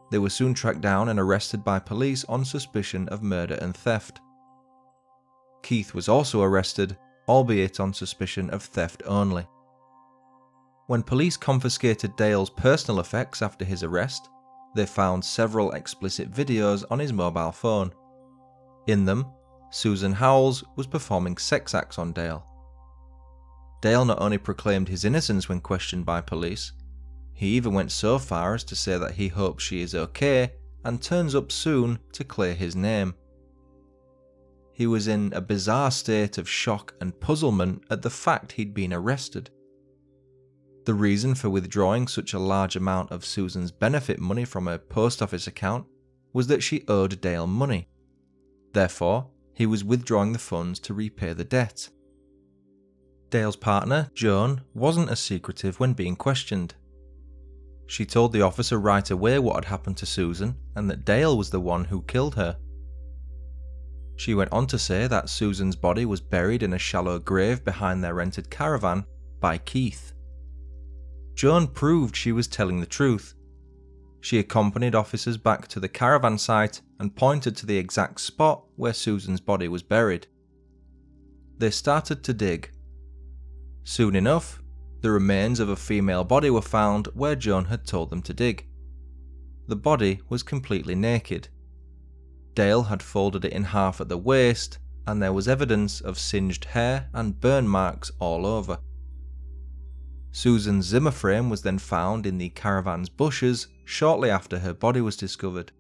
They 0.10 0.18
were 0.18 0.30
soon 0.30 0.54
tracked 0.54 0.82
down 0.82 1.10
and 1.10 1.20
arrested 1.20 1.64
by 1.64 1.80
police 1.80 2.26
on 2.26 2.44
suspicion 2.44 3.08
of 3.10 3.22
murder 3.24 3.56
and 3.62 3.76
theft. 3.76 4.20
Keith 5.64 5.94
was 5.94 6.10
also 6.10 6.42
arrested, 6.42 6.98
albeit 7.30 7.80
on 7.80 7.94
suspicion 7.94 8.50
of 8.50 8.64
theft 8.64 9.04
only. 9.06 9.48
When 10.88 11.04
police 11.04 11.38
confiscated 11.38 12.16
Dale's 12.18 12.50
personal 12.50 13.00
effects 13.00 13.42
after 13.42 13.64
his 13.64 13.84
arrest, 13.84 14.28
they 14.76 14.86
found 14.86 15.24
several 15.24 15.72
explicit 15.72 16.32
videos 16.32 16.84
on 16.90 17.00
his 17.00 17.14
mobile 17.14 17.52
phone. 17.52 17.94
In 18.88 19.06
them, 19.06 19.28
Susan 19.70 20.12
Howells 20.12 20.64
was 20.76 20.88
performing 20.88 21.38
sex 21.38 21.74
acts 21.76 21.98
on 21.98 22.12
Dale. 22.12 22.46
Dale 23.82 24.06
not 24.06 24.22
only 24.22 24.38
proclaimed 24.38 24.88
his 24.88 25.06
innocence 25.06 25.50
when 25.50 25.60
questioned 25.60 26.06
by 26.06 26.22
police, 26.22 26.72
he 27.34 27.48
even 27.48 27.74
went 27.74 27.92
so 27.92 28.20
far 28.20 28.54
as 28.54 28.64
to 28.66 28.76
say 28.76 28.98
that 28.98 29.16
he 29.16 29.28
hopes 29.28 29.64
she 29.64 29.82
is 29.82 29.96
okay 29.96 30.54
and 30.86 31.02
turns 31.02 31.34
up 31.34 31.52
soon 31.52 32.00
to 32.14 32.24
clear 32.24 32.54
his 32.54 32.76
name. 32.76 33.16
He 34.74 34.86
was 34.88 35.08
in 35.08 35.34
a 35.34 35.42
bizarre 35.42 35.92
state 35.92 36.38
of 36.38 36.48
shock 36.48 36.94
and 37.02 37.20
puzzlement 37.20 37.84
at 37.90 38.04
the 38.04 38.10
fact 38.10 38.54
he'd 38.54 38.74
been 38.74 38.94
arrested. 38.94 39.50
The 40.86 40.94
reason 40.94 41.36
for 41.36 41.50
withdrawing 41.50 42.08
such 42.08 42.34
a 42.34 42.40
large 42.40 42.76
amount 42.76 43.12
of 43.12 43.26
Susan's 43.26 43.72
benefit 43.72 44.20
money 44.20 44.46
from 44.46 44.66
her 44.68 44.80
post 44.80 45.22
office 45.22 45.48
account 45.48 45.86
was 46.34 46.48
that 46.48 46.64
she 46.64 46.84
owed 46.88 47.22
Dale 47.22 47.48
money. 47.48 47.88
Therefore, 48.74 49.28
he 49.54 49.66
was 49.66 49.84
withdrawing 49.84 50.34
the 50.34 50.40
funds 50.40 50.80
to 50.80 50.94
repay 50.94 51.34
the 51.34 51.44
debt. 51.44 51.90
Dale's 53.32 53.56
partner, 53.56 54.12
Joan, 54.14 54.62
wasn't 54.74 55.10
as 55.10 55.20
secretive 55.20 55.80
when 55.80 55.94
being 55.94 56.16
questioned. 56.16 56.76
She 57.88 58.06
told 58.06 58.32
the 58.32 58.42
officer 58.42 58.78
right 58.78 59.10
away 59.10 59.40
what 59.40 59.56
had 59.56 59.66
happened 59.66 59.98
to 59.98 60.06
Susan 60.06 60.56
and 60.76 60.90
that 60.90 61.06
Dale 61.06 61.38
was 61.38 61.50
the 61.50 61.60
one 61.60 61.86
who 61.86 62.04
killed 62.04 62.36
her. 62.36 62.58
She 64.18 64.36
went 64.36 64.52
on 64.52 64.68
to 64.68 64.78
say 64.78 65.08
that 65.08 65.30
Susan's 65.30 65.76
body 65.76 66.06
was 66.06 66.22
buried 66.22 66.62
in 66.62 66.74
a 66.74 66.78
shallow 66.78 67.20
grave 67.20 67.64
behind 67.64 68.04
their 68.04 68.14
rented 68.14 68.50
caravan 68.50 69.06
by 69.40 69.58
Keith. 69.58 70.14
Joan 71.34 71.68
proved 71.68 72.16
she 72.16 72.32
was 72.32 72.48
telling 72.48 72.80
the 72.80 72.86
truth. 72.86 73.34
She 74.20 74.40
accompanied 74.40 74.94
officers 74.94 75.38
back 75.38 75.68
to 75.70 75.80
the 75.80 75.90
caravan 75.90 76.38
site 76.38 76.82
and 77.00 77.16
pointed 77.16 77.56
to 77.58 77.66
the 77.66 77.78
exact 77.78 78.22
spot 78.22 78.64
where 78.76 78.94
Susan's 78.94 79.42
body 79.42 79.68
was 79.68 79.82
buried. 79.82 80.28
They 81.58 81.72
started 81.72 82.24
to 82.26 82.34
dig. 82.34 82.72
Soon 83.84 84.16
enough, 84.16 84.62
the 85.02 85.12
remains 85.12 85.60
of 85.60 85.70
a 85.70 85.76
female 85.76 86.24
body 86.24 86.50
were 86.50 86.62
found 86.62 87.08
where 87.08 87.36
Joan 87.36 87.66
had 87.66 87.86
told 87.86 88.10
them 88.10 88.22
to 88.24 88.34
dig. 88.34 88.68
The 89.68 89.76
body 89.76 90.22
was 90.30 90.44
completely 90.44 90.96
naked. 90.96 91.48
Dale 92.54 92.84
had 92.84 93.02
folded 93.02 93.46
it 93.46 93.54
in 93.54 93.64
half 93.64 94.00
at 94.00 94.10
the 94.10 94.18
waist, 94.18 94.78
and 95.08 95.22
there 95.22 95.34
was 95.34 95.48
evidence 95.48 96.02
of 96.02 96.20
singed 96.20 96.66
hair 96.66 97.10
and 97.14 97.40
burn 97.40 97.68
marks 97.68 98.12
all 98.20 98.46
over. 98.46 98.80
Susan's 100.32 100.86
Zimmer 100.86 101.12
frame 101.12 101.50
was 101.50 101.64
then 101.64 101.80
found 101.80 102.26
in 102.26 102.38
the 102.38 102.50
caravan's 102.50 103.10
bushes 103.10 103.68
shortly 103.84 104.30
after 104.30 104.60
her 104.60 104.74
body 104.74 105.02
was 105.02 105.18
discovered. 105.18 105.72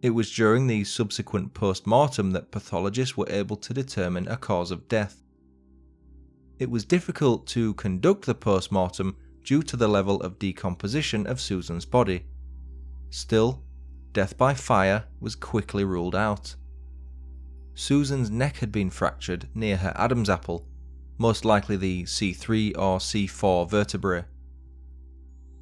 It 0.00 0.10
was 0.10 0.30
during 0.30 0.66
the 0.66 0.84
subsequent 0.84 1.52
post 1.52 1.86
mortem 1.86 2.30
that 2.30 2.52
pathologists 2.52 3.16
were 3.16 3.28
able 3.28 3.56
to 3.56 3.74
determine 3.74 4.28
a 4.28 4.36
cause 4.36 4.70
of 4.70 4.88
death 4.88 5.22
it 6.60 6.70
was 6.70 6.84
difficult 6.84 7.46
to 7.46 7.72
conduct 7.74 8.26
the 8.26 8.34
post 8.34 8.70
mortem 8.70 9.16
due 9.42 9.62
to 9.62 9.76
the 9.78 9.88
level 9.88 10.20
of 10.20 10.38
decomposition 10.38 11.26
of 11.26 11.40
Susan's 11.40 11.86
body. 11.86 12.26
Still, 13.08 13.64
death 14.12 14.36
by 14.36 14.52
fire 14.52 15.04
was 15.20 15.34
quickly 15.34 15.84
ruled 15.84 16.14
out. 16.14 16.54
Susan's 17.74 18.30
neck 18.30 18.58
had 18.58 18.70
been 18.70 18.90
fractured 18.90 19.48
near 19.54 19.78
her 19.78 19.94
Adam's 19.96 20.28
apple, 20.28 20.68
most 21.16 21.46
likely 21.46 21.76
the 21.76 22.02
C3 22.02 22.76
or 22.76 22.98
C4 22.98 23.68
vertebrae. 23.68 24.26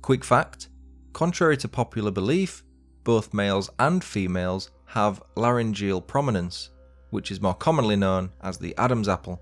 Quick 0.03 0.25
fact 0.25 0.69
contrary 1.13 1.57
to 1.57 1.69
popular 1.69 2.11
belief, 2.11 2.65
both 3.05 3.33
males 3.33 3.71
and 3.79 4.03
females 4.03 4.71
have 4.87 5.23
laryngeal 5.37 6.01
prominence, 6.01 6.71
which 7.11 7.31
is 7.31 7.41
more 7.41 7.55
commonly 7.55 7.97
known 7.97 8.31
as 8.41 8.59
the 8.59 8.77
Adam's 8.77 9.09
apple. 9.09 9.41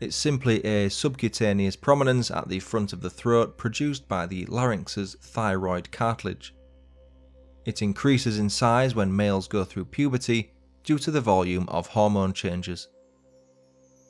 It's 0.00 0.16
simply 0.16 0.64
a 0.64 0.88
subcutaneous 0.88 1.74
prominence 1.74 2.30
at 2.30 2.48
the 2.48 2.60
front 2.60 2.92
of 2.92 3.00
the 3.00 3.10
throat 3.10 3.58
produced 3.58 4.06
by 4.08 4.26
the 4.26 4.46
larynx's 4.46 5.16
thyroid 5.20 5.90
cartilage. 5.90 6.54
It 7.64 7.82
increases 7.82 8.38
in 8.38 8.48
size 8.48 8.94
when 8.94 9.14
males 9.14 9.48
go 9.48 9.64
through 9.64 9.86
puberty 9.86 10.52
due 10.84 10.98
to 10.98 11.10
the 11.10 11.20
volume 11.20 11.68
of 11.68 11.88
hormone 11.88 12.32
changes. 12.32 12.88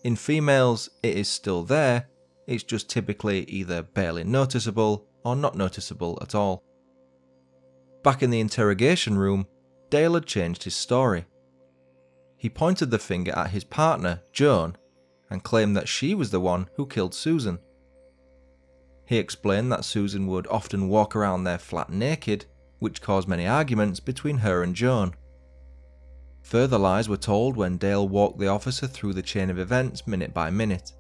In 0.04 0.14
females, 0.14 0.90
it 1.02 1.16
is 1.16 1.28
still 1.28 1.64
there, 1.64 2.09
it's 2.47 2.62
just 2.62 2.88
typically 2.88 3.45
either 3.45 3.83
barely 3.83 4.25
noticeable 4.25 5.07
or 5.25 5.35
not 5.35 5.57
noticeable 5.57 6.18
at 6.23 6.35
all. 6.35 6.62
Back 8.04 8.23
in 8.23 8.30
the 8.30 8.40
interrogation 8.40 9.18
room, 9.18 9.47
Dale 9.90 10.14
had 10.14 10.26
changed 10.26 10.64
his 10.64 10.75
story. 10.75 11.25
He 12.37 12.49
pointed 12.49 12.90
the 12.90 12.99
finger 12.99 13.33
at 13.33 13.50
his 13.50 13.64
partner, 13.64 14.23
Joan, 14.33 14.76
and 15.31 15.43
claimed 15.43 15.77
that 15.77 15.89
she 15.89 16.15
was 16.15 16.31
the 16.31 16.41
one 16.41 16.69
who 16.77 16.87
killed 16.87 17.15
Susan. 17.15 17.59
He 19.07 19.19
explained 19.19 19.73
that 19.73 19.85
Susan 19.85 20.27
would 20.27 20.47
often 20.49 20.89
walk 20.89 21.17
around 21.17 21.45
their 21.45 21.59
flat 21.59 21.91
naked, 21.91 22.45
which 22.79 23.01
caused 23.03 23.29
many 23.29 23.47
arguments 23.47 24.01
between 24.01 24.39
her 24.39 24.63
and 24.63 24.75
Joan. 24.75 25.15
Further 26.43 26.79
lies 26.79 27.09
were 27.09 27.17
told 27.17 27.57
when 27.57 27.77
Dale 27.77 28.09
walked 28.09 28.39
the 28.39 28.49
officer 28.49 28.87
through 28.87 29.15
the 29.15 29.23
chain 29.23 29.51
of 29.51 29.59
events 29.59 30.07
minute 30.07 30.33
by 30.33 30.51
minute. 30.51 30.93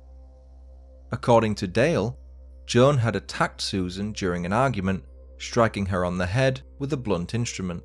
According 1.10 1.54
to 1.56 1.66
Dale, 1.66 2.18
Joan 2.66 2.98
had 2.98 3.16
attacked 3.16 3.62
Susan 3.62 4.12
during 4.12 4.44
an 4.44 4.52
argument, 4.52 5.04
striking 5.38 5.86
her 5.86 6.04
on 6.04 6.18
the 6.18 6.26
head 6.26 6.60
with 6.78 6.92
a 6.92 6.98
blunt 6.98 7.34
instrument. 7.34 7.82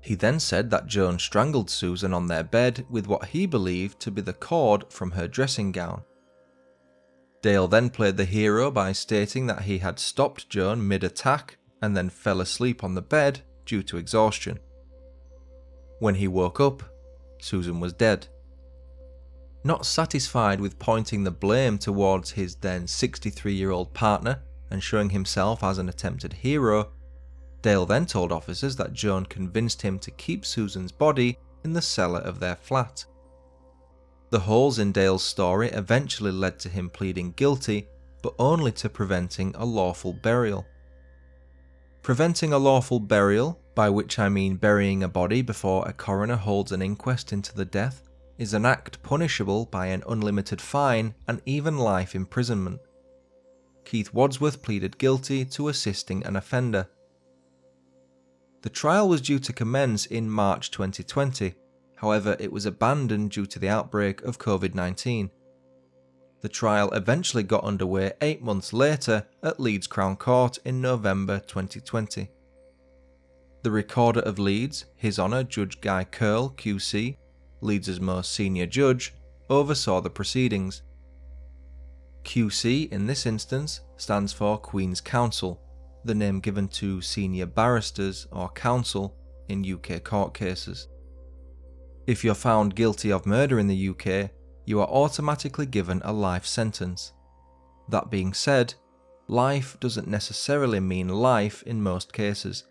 He 0.00 0.14
then 0.14 0.38
said 0.38 0.70
that 0.70 0.86
Joan 0.86 1.18
strangled 1.18 1.68
Susan 1.68 2.14
on 2.14 2.28
their 2.28 2.44
bed 2.44 2.86
with 2.88 3.06
what 3.06 3.26
he 3.26 3.46
believed 3.46 3.98
to 4.00 4.10
be 4.10 4.22
the 4.22 4.32
cord 4.32 4.84
from 4.88 5.12
her 5.12 5.26
dressing 5.26 5.72
gown. 5.72 6.02
Dale 7.42 7.68
then 7.68 7.90
played 7.90 8.16
the 8.16 8.24
hero 8.24 8.70
by 8.70 8.92
stating 8.92 9.46
that 9.46 9.62
he 9.62 9.78
had 9.78 9.98
stopped 9.98 10.48
Joan 10.48 10.86
mid 10.86 11.04
attack 11.04 11.58
and 11.82 11.96
then 11.96 12.08
fell 12.08 12.40
asleep 12.40 12.82
on 12.82 12.94
the 12.94 13.02
bed 13.02 13.40
due 13.64 13.82
to 13.84 13.96
exhaustion. 13.96 14.58
When 15.98 16.16
he 16.16 16.28
woke 16.28 16.60
up, 16.60 16.82
Susan 17.40 17.80
was 17.80 17.92
dead. 17.92 18.28
Not 19.64 19.86
satisfied 19.86 20.60
with 20.60 20.78
pointing 20.78 21.24
the 21.24 21.30
blame 21.30 21.78
towards 21.78 22.32
his 22.32 22.54
then 22.56 22.86
63 22.86 23.52
year 23.52 23.70
old 23.70 23.92
partner 23.94 24.42
and 24.70 24.82
showing 24.82 25.10
himself 25.10 25.62
as 25.62 25.78
an 25.78 25.88
attempted 25.88 26.32
hero, 26.32 26.92
Dale 27.66 27.84
then 27.84 28.06
told 28.06 28.30
officers 28.30 28.76
that 28.76 28.92
Joan 28.92 29.26
convinced 29.26 29.82
him 29.82 29.98
to 29.98 30.12
keep 30.12 30.46
Susan's 30.46 30.92
body 30.92 31.36
in 31.64 31.72
the 31.72 31.82
cellar 31.82 32.20
of 32.20 32.38
their 32.38 32.54
flat. 32.54 33.04
The 34.30 34.38
holes 34.38 34.78
in 34.78 34.92
Dale's 34.92 35.24
story 35.24 35.70
eventually 35.70 36.30
led 36.30 36.60
to 36.60 36.68
him 36.68 36.88
pleading 36.88 37.32
guilty, 37.32 37.88
but 38.22 38.36
only 38.38 38.70
to 38.70 38.88
preventing 38.88 39.52
a 39.56 39.64
lawful 39.64 40.12
burial. 40.12 40.64
Preventing 42.02 42.52
a 42.52 42.58
lawful 42.58 43.00
burial, 43.00 43.60
by 43.74 43.90
which 43.90 44.16
I 44.20 44.28
mean 44.28 44.54
burying 44.54 45.02
a 45.02 45.08
body 45.08 45.42
before 45.42 45.88
a 45.88 45.92
coroner 45.92 46.36
holds 46.36 46.70
an 46.70 46.82
inquest 46.82 47.32
into 47.32 47.52
the 47.52 47.64
death, 47.64 48.04
is 48.38 48.54
an 48.54 48.64
act 48.64 49.02
punishable 49.02 49.66
by 49.66 49.86
an 49.86 50.04
unlimited 50.08 50.60
fine 50.60 51.16
and 51.26 51.42
even 51.46 51.78
life 51.78 52.14
imprisonment. 52.14 52.78
Keith 53.84 54.14
Wadsworth 54.14 54.62
pleaded 54.62 54.98
guilty 54.98 55.44
to 55.46 55.66
assisting 55.66 56.24
an 56.24 56.36
offender. 56.36 56.86
The 58.62 58.70
trial 58.70 59.08
was 59.08 59.20
due 59.20 59.38
to 59.38 59.52
commence 59.52 60.06
in 60.06 60.30
March 60.30 60.70
2020, 60.70 61.54
however, 61.96 62.36
it 62.40 62.52
was 62.52 62.66
abandoned 62.66 63.30
due 63.30 63.46
to 63.46 63.58
the 63.58 63.68
outbreak 63.68 64.22
of 64.22 64.38
COVID 64.38 64.74
19. 64.74 65.30
The 66.42 66.48
trial 66.48 66.90
eventually 66.92 67.42
got 67.42 67.64
underway 67.64 68.12
eight 68.20 68.42
months 68.42 68.72
later 68.72 69.26
at 69.42 69.58
Leeds 69.58 69.86
Crown 69.86 70.16
Court 70.16 70.58
in 70.64 70.80
November 70.80 71.40
2020. 71.40 72.28
The 73.62 73.70
Recorder 73.70 74.20
of 74.20 74.38
Leeds, 74.38 74.84
His 74.94 75.18
Honour 75.18 75.44
Judge 75.44 75.80
Guy 75.80 76.04
Kearl, 76.04 76.50
QC, 76.50 77.16
Leeds' 77.60 78.00
most 78.00 78.32
senior 78.32 78.66
judge, 78.66 79.14
oversaw 79.48 80.00
the 80.00 80.10
proceedings. 80.10 80.82
QC 82.22 82.92
in 82.92 83.06
this 83.06 83.26
instance 83.26 83.80
stands 83.96 84.32
for 84.32 84.58
Queen's 84.58 85.00
Counsel, 85.00 85.60
the 86.06 86.14
name 86.14 86.40
given 86.40 86.68
to 86.68 87.00
senior 87.00 87.46
barristers 87.46 88.26
or 88.32 88.48
counsel 88.50 89.16
in 89.48 89.70
UK 89.70 90.02
court 90.02 90.34
cases. 90.34 90.88
If 92.06 92.24
you're 92.24 92.34
found 92.34 92.76
guilty 92.76 93.10
of 93.10 93.26
murder 93.26 93.58
in 93.58 93.66
the 93.66 93.88
UK, 93.88 94.30
you 94.64 94.80
are 94.80 94.88
automatically 94.88 95.66
given 95.66 96.00
a 96.04 96.12
life 96.12 96.46
sentence. 96.46 97.12
That 97.88 98.10
being 98.10 98.32
said, 98.32 98.74
life 99.28 99.78
doesn't 99.80 100.08
necessarily 100.08 100.80
mean 100.80 101.08
life 101.08 101.62
in 101.64 101.82
most 101.82 102.12
cases. 102.12 102.64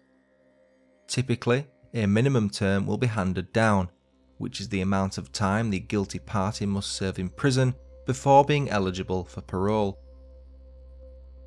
Typically, 1.08 1.68
a 1.94 2.06
minimum 2.06 2.50
term 2.50 2.86
will 2.86 2.98
be 2.98 3.08
handed 3.08 3.54
down, 3.54 3.90
which 4.38 4.60
is 4.60 4.70
the 4.70 4.82
amount 4.82 5.18
of 5.18 5.32
time 5.32 5.70
the 5.70 5.80
guilty 5.80 6.20
party 6.20 6.66
must 6.66 6.92
serve 6.92 7.20
in 7.20 7.30
prison 7.30 7.74
before 8.06 8.44
being 8.44 8.70
eligible 8.70 9.24
for 9.24 9.42
parole. 9.42 10.00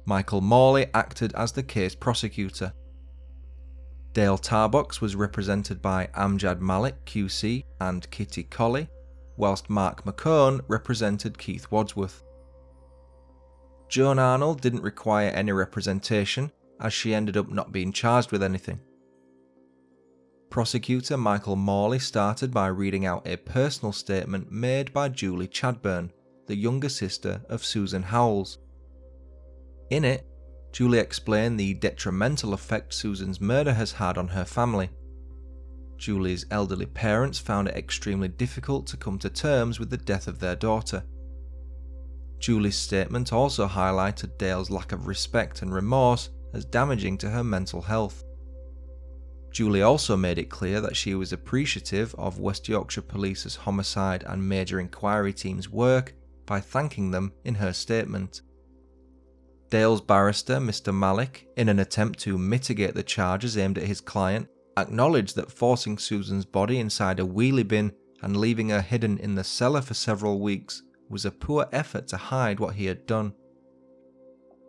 Michael 0.08 0.40
Morley 0.40 0.86
acted 0.94 1.34
as 1.34 1.52
the 1.52 1.62
case 1.62 1.94
prosecutor. 1.94 2.72
Dale 4.14 4.38
Tarbox 4.38 5.02
was 5.02 5.14
represented 5.14 5.82
by 5.82 6.08
Amjad 6.16 6.60
Malik 6.60 7.04
QC 7.04 7.64
and 7.82 8.10
Kitty 8.10 8.44
Colley, 8.44 8.88
whilst 9.36 9.68
Mark 9.68 10.06
McCone 10.06 10.62
represented 10.66 11.36
Keith 11.36 11.70
Wadsworth. 11.70 12.24
Joan 13.90 14.18
Arnold 14.18 14.62
didn't 14.62 14.80
require 14.80 15.28
any 15.28 15.52
representation 15.52 16.52
as 16.80 16.94
she 16.94 17.12
ended 17.12 17.36
up 17.36 17.50
not 17.50 17.70
being 17.70 17.92
charged 17.92 18.32
with 18.32 18.42
anything. 18.42 18.80
Prosecutor 20.48 21.18
Michael 21.18 21.56
Morley 21.56 21.98
started 21.98 22.50
by 22.50 22.68
reading 22.68 23.04
out 23.04 23.28
a 23.28 23.36
personal 23.36 23.92
statement 23.92 24.50
made 24.50 24.90
by 24.94 25.10
Julie 25.10 25.48
Chadburn, 25.48 26.08
the 26.46 26.56
younger 26.56 26.88
sister 26.88 27.42
of 27.50 27.62
Susan 27.62 28.04
Howells. 28.04 28.56
In 29.90 30.04
it, 30.04 30.26
Julie 30.73 30.99
explained 30.99 31.59
the 31.59 31.75
detrimental 31.75 32.52
effect 32.52 32.92
Susan's 32.92 33.40
murder 33.40 33.73
has 33.73 33.92
had 33.92 34.18
on 34.18 34.28
her 34.28 34.45
family 34.45 34.90
Julie's 35.99 36.47
elderly 36.50 36.87
parents 36.87 37.38
found 37.38 37.68
it 37.68 37.76
extremely 37.76 38.28
difficult 38.28 38.87
to 38.87 38.97
come 38.97 39.18
to 39.18 39.28
terms 39.28 39.78
with 39.78 39.90
the 39.90 39.97
death 39.97 40.28
of 40.28 40.38
their 40.38 40.57
daughter. 40.57 41.04
Julie's 42.38 42.78
statement 42.78 43.33
also 43.33 43.66
highlighted 43.66 44.38
Dale's 44.38 44.71
lack 44.71 44.92
of 44.92 45.09
respect 45.09 45.61
and 45.61 45.75
remorse 45.75 46.30
as 46.54 46.64
damaging 46.64 47.18
to 47.18 47.30
her 47.30 47.42
mental 47.42 47.83
health. 47.83 48.25
Julie 49.50 49.83
also 49.83 50.16
made 50.16 50.38
it 50.38 50.50
clear 50.50 50.80
that 50.80 50.97
she 50.97 51.14
was 51.14 51.33
appreciative 51.33 52.14
of 52.16 52.38
West 52.38 52.68
Yorkshire 52.68 53.02
Police's 53.02 53.57
homicide 53.57 54.23
and 54.26 54.49
major 54.49 54.78
inquiry 54.78 55.33
team's 55.33 55.68
work 55.68 56.14
by 56.47 56.61
thanking 56.61 57.11
them 57.11 57.33
in 57.45 57.57
her 57.57 57.73
statement. 57.73 58.42
Dale's 59.70 60.00
barrister, 60.00 60.56
Mr. 60.56 60.94
Malik, 60.94 61.46
in 61.56 61.68
an 61.68 61.78
attempt 61.78 62.18
to 62.20 62.38
mitigate 62.38 62.94
the 62.94 63.02
charges 63.02 63.58
aimed 63.58 63.78
at 63.78 63.84
his 63.84 64.00
client, 64.00 64.48
acknowledged 64.78 65.37
that 65.37 65.52
forcing 65.52 65.98
Susan's 65.98 66.44
body 66.44 66.78
inside 66.78 67.20
a 67.20 67.25
wheelie 67.25 67.66
bin 67.66 67.92
and 68.22 68.37
leaving 68.37 68.70
her 68.70 68.80
hidden 68.80 69.18
in 69.18 69.34
the 69.34 69.44
cellar 69.44 69.82
for 69.82 69.94
several 69.94 70.40
weeks 70.40 70.82
was 71.08 71.25
a 71.25 71.30
poor 71.30 71.66
effort 71.72 72.08
to 72.08 72.16
hide 72.16 72.60
what 72.60 72.75
he 72.75 72.86
had 72.86 73.06
done. 73.06 73.34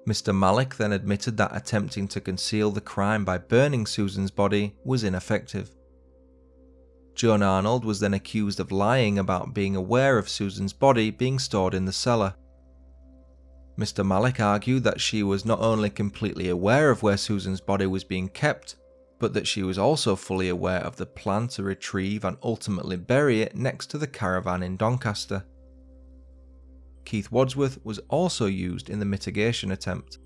Mr. 0.08 0.36
Malik 0.36 0.76
then 0.76 0.92
admitted 0.92 1.38
that 1.38 1.56
attempting 1.56 2.08
to 2.08 2.22
conceal 2.22 2.72
the 2.72 2.82
crime 2.82 3.24
by 3.24 3.38
burning 3.38 3.86
Susan's 3.86 4.32
body 4.32 4.76
was 4.84 5.04
ineffective. 5.04 5.70
Joan 7.16 7.44
Arnold 7.44 7.84
was 7.84 8.00
then 8.00 8.14
accused 8.14 8.60
of 8.60 8.72
lying 8.72 9.20
about 9.20 9.54
being 9.54 9.76
aware 9.76 10.18
of 10.18 10.30
Susan's 10.30 10.74
body 10.74 11.12
being 11.12 11.38
stored 11.38 11.74
in 11.74 11.86
the 11.86 11.92
cellar. 11.92 12.34
Mr. 13.80 14.06
Malik 14.06 14.42
argued 14.42 14.84
that 14.84 15.00
she 15.00 15.24
was 15.24 15.46
not 15.46 15.62
only 15.62 15.90
completely 15.90 16.50
aware 16.50 16.90
of 16.90 17.02
where 17.02 17.16
Susan's 17.16 17.62
body 17.62 17.86
was 17.86 18.04
being 18.04 18.28
kept, 18.28 18.76
but 19.20 19.34
that 19.34 19.48
she 19.48 19.64
was 19.64 19.78
also 19.78 20.18
fully 20.18 20.50
aware 20.50 20.82
of 20.82 20.98
the 20.98 21.06
plan 21.06 21.48
to 21.48 21.64
retrieve 21.64 22.26
and 22.26 22.36
ultimately 22.44 22.98
bury 22.98 23.42
it 23.42 23.56
next 23.56 23.88
to 23.88 23.98
the 23.98 24.08
caravan 24.08 24.64
in 24.64 24.76
Doncaster. 24.76 25.46
Keith 27.06 27.32
Wadsworth 27.32 27.80
was 27.86 28.00
also 28.10 28.48
used 28.48 28.90
in 28.90 29.00
the 29.00 29.06
mitigation 29.06 29.72
attempt. 29.72 30.18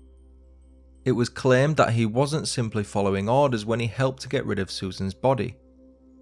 It 1.04 1.12
was 1.12 1.28
claimed 1.28 1.76
that 1.76 1.92
he 1.92 2.06
wasn't 2.06 2.48
simply 2.48 2.82
following 2.82 3.28
orders 3.28 3.64
when 3.64 3.78
he 3.78 3.86
helped 3.86 4.22
to 4.22 4.28
get 4.28 4.46
rid 4.46 4.58
of 4.58 4.70
Susan's 4.70 5.14
body, 5.14 5.56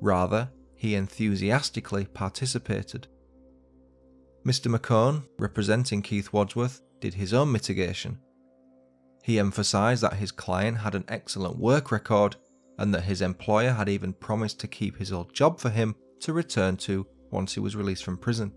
rather, 0.03 0.51
he 0.77 0.95
enthusiastically 0.95 2.05
participated. 2.05 3.09
Mr. 4.45 4.75
McCone, 4.75 5.25
representing 5.39 6.03
Keith 6.03 6.33
Wadsworth, 6.33 6.83
did 7.03 7.15
his 7.15 7.35
own 7.35 7.53
mitigation. 7.53 8.17
He 9.25 9.39
emphasised 9.39 10.03
that 10.03 10.15
his 10.15 10.33
client 10.33 10.79
had 10.79 10.95
an 10.95 11.05
excellent 11.09 11.59
work 11.59 11.91
record 11.93 12.37
and 12.79 12.95
that 12.95 13.05
his 13.05 13.21
employer 13.21 13.73
had 13.73 13.89
even 13.89 14.13
promised 14.15 14.59
to 14.61 14.69
keep 14.69 14.97
his 14.97 15.13
old 15.13 15.35
job 15.35 15.61
for 15.61 15.69
him 15.69 15.95
to 16.21 16.33
return 16.33 16.77
to 16.79 17.07
once 17.31 17.55
he 17.55 17.61
was 17.61 17.77
released 17.77 18.05
from 18.05 18.17
prison. 18.17 18.53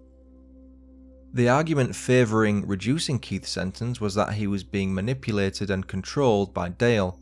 The 1.34 1.50
argument 1.50 1.96
favouring 1.96 2.66
reducing 2.68 3.20
Keith's 3.20 3.50
sentence 3.50 4.00
was 4.00 4.14
that 4.16 4.36
he 4.36 4.48
was 4.48 4.64
being 4.64 4.94
manipulated 4.94 5.70
and 5.70 5.86
controlled 5.86 6.54
by 6.54 6.70
Dale. 6.70 7.20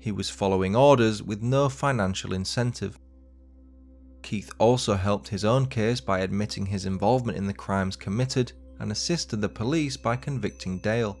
He 0.00 0.12
was 0.12 0.30
following 0.30 0.74
orders 0.74 1.22
with 1.22 1.42
no 1.42 1.68
financial 1.68 2.32
incentive. 2.32 2.98
Keith 4.22 4.50
also 4.58 4.94
helped 4.94 5.28
his 5.28 5.44
own 5.44 5.66
case 5.66 6.00
by 6.00 6.20
admitting 6.20 6.66
his 6.66 6.86
involvement 6.86 7.36
in 7.36 7.46
the 7.46 7.52
crimes 7.52 7.96
committed 7.96 8.52
and 8.80 8.92
assisted 8.92 9.40
the 9.40 9.48
police 9.48 9.96
by 9.96 10.16
convicting 10.16 10.78
Dale. 10.78 11.18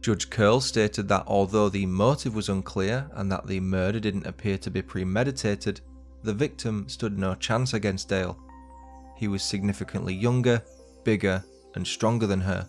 Judge 0.00 0.28
Kearl 0.30 0.60
stated 0.60 1.08
that 1.08 1.24
although 1.26 1.68
the 1.68 1.86
motive 1.86 2.34
was 2.34 2.48
unclear 2.48 3.08
and 3.14 3.30
that 3.30 3.46
the 3.46 3.60
murder 3.60 4.00
didn't 4.00 4.26
appear 4.26 4.58
to 4.58 4.70
be 4.70 4.82
premeditated, 4.82 5.80
the 6.24 6.34
victim 6.34 6.88
stood 6.88 7.18
no 7.18 7.34
chance 7.34 7.72
against 7.72 8.08
Dale. 8.08 8.36
He 9.16 9.28
was 9.28 9.42
significantly 9.42 10.14
younger, 10.14 10.62
bigger, 11.04 11.44
and 11.74 11.86
stronger 11.86 12.26
than 12.26 12.40
her. 12.40 12.66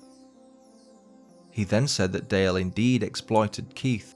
He 1.50 1.64
then 1.64 1.88
said 1.88 2.12
that 2.14 2.30
Dale 2.30 2.56
indeed 2.56 3.04
exploited 3.04 3.76
Keith. 3.76 4.16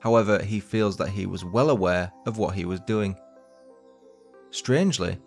However, 0.00 0.42
he 0.42 0.60
feels 0.60 0.96
that 0.96 1.10
he 1.10 1.26
was 1.26 1.44
well 1.44 1.70
aware 1.70 2.12
of 2.26 2.38
what 2.38 2.54
he 2.54 2.64
was 2.64 2.80
doing. 2.80 3.16
Strangely, 4.50 5.18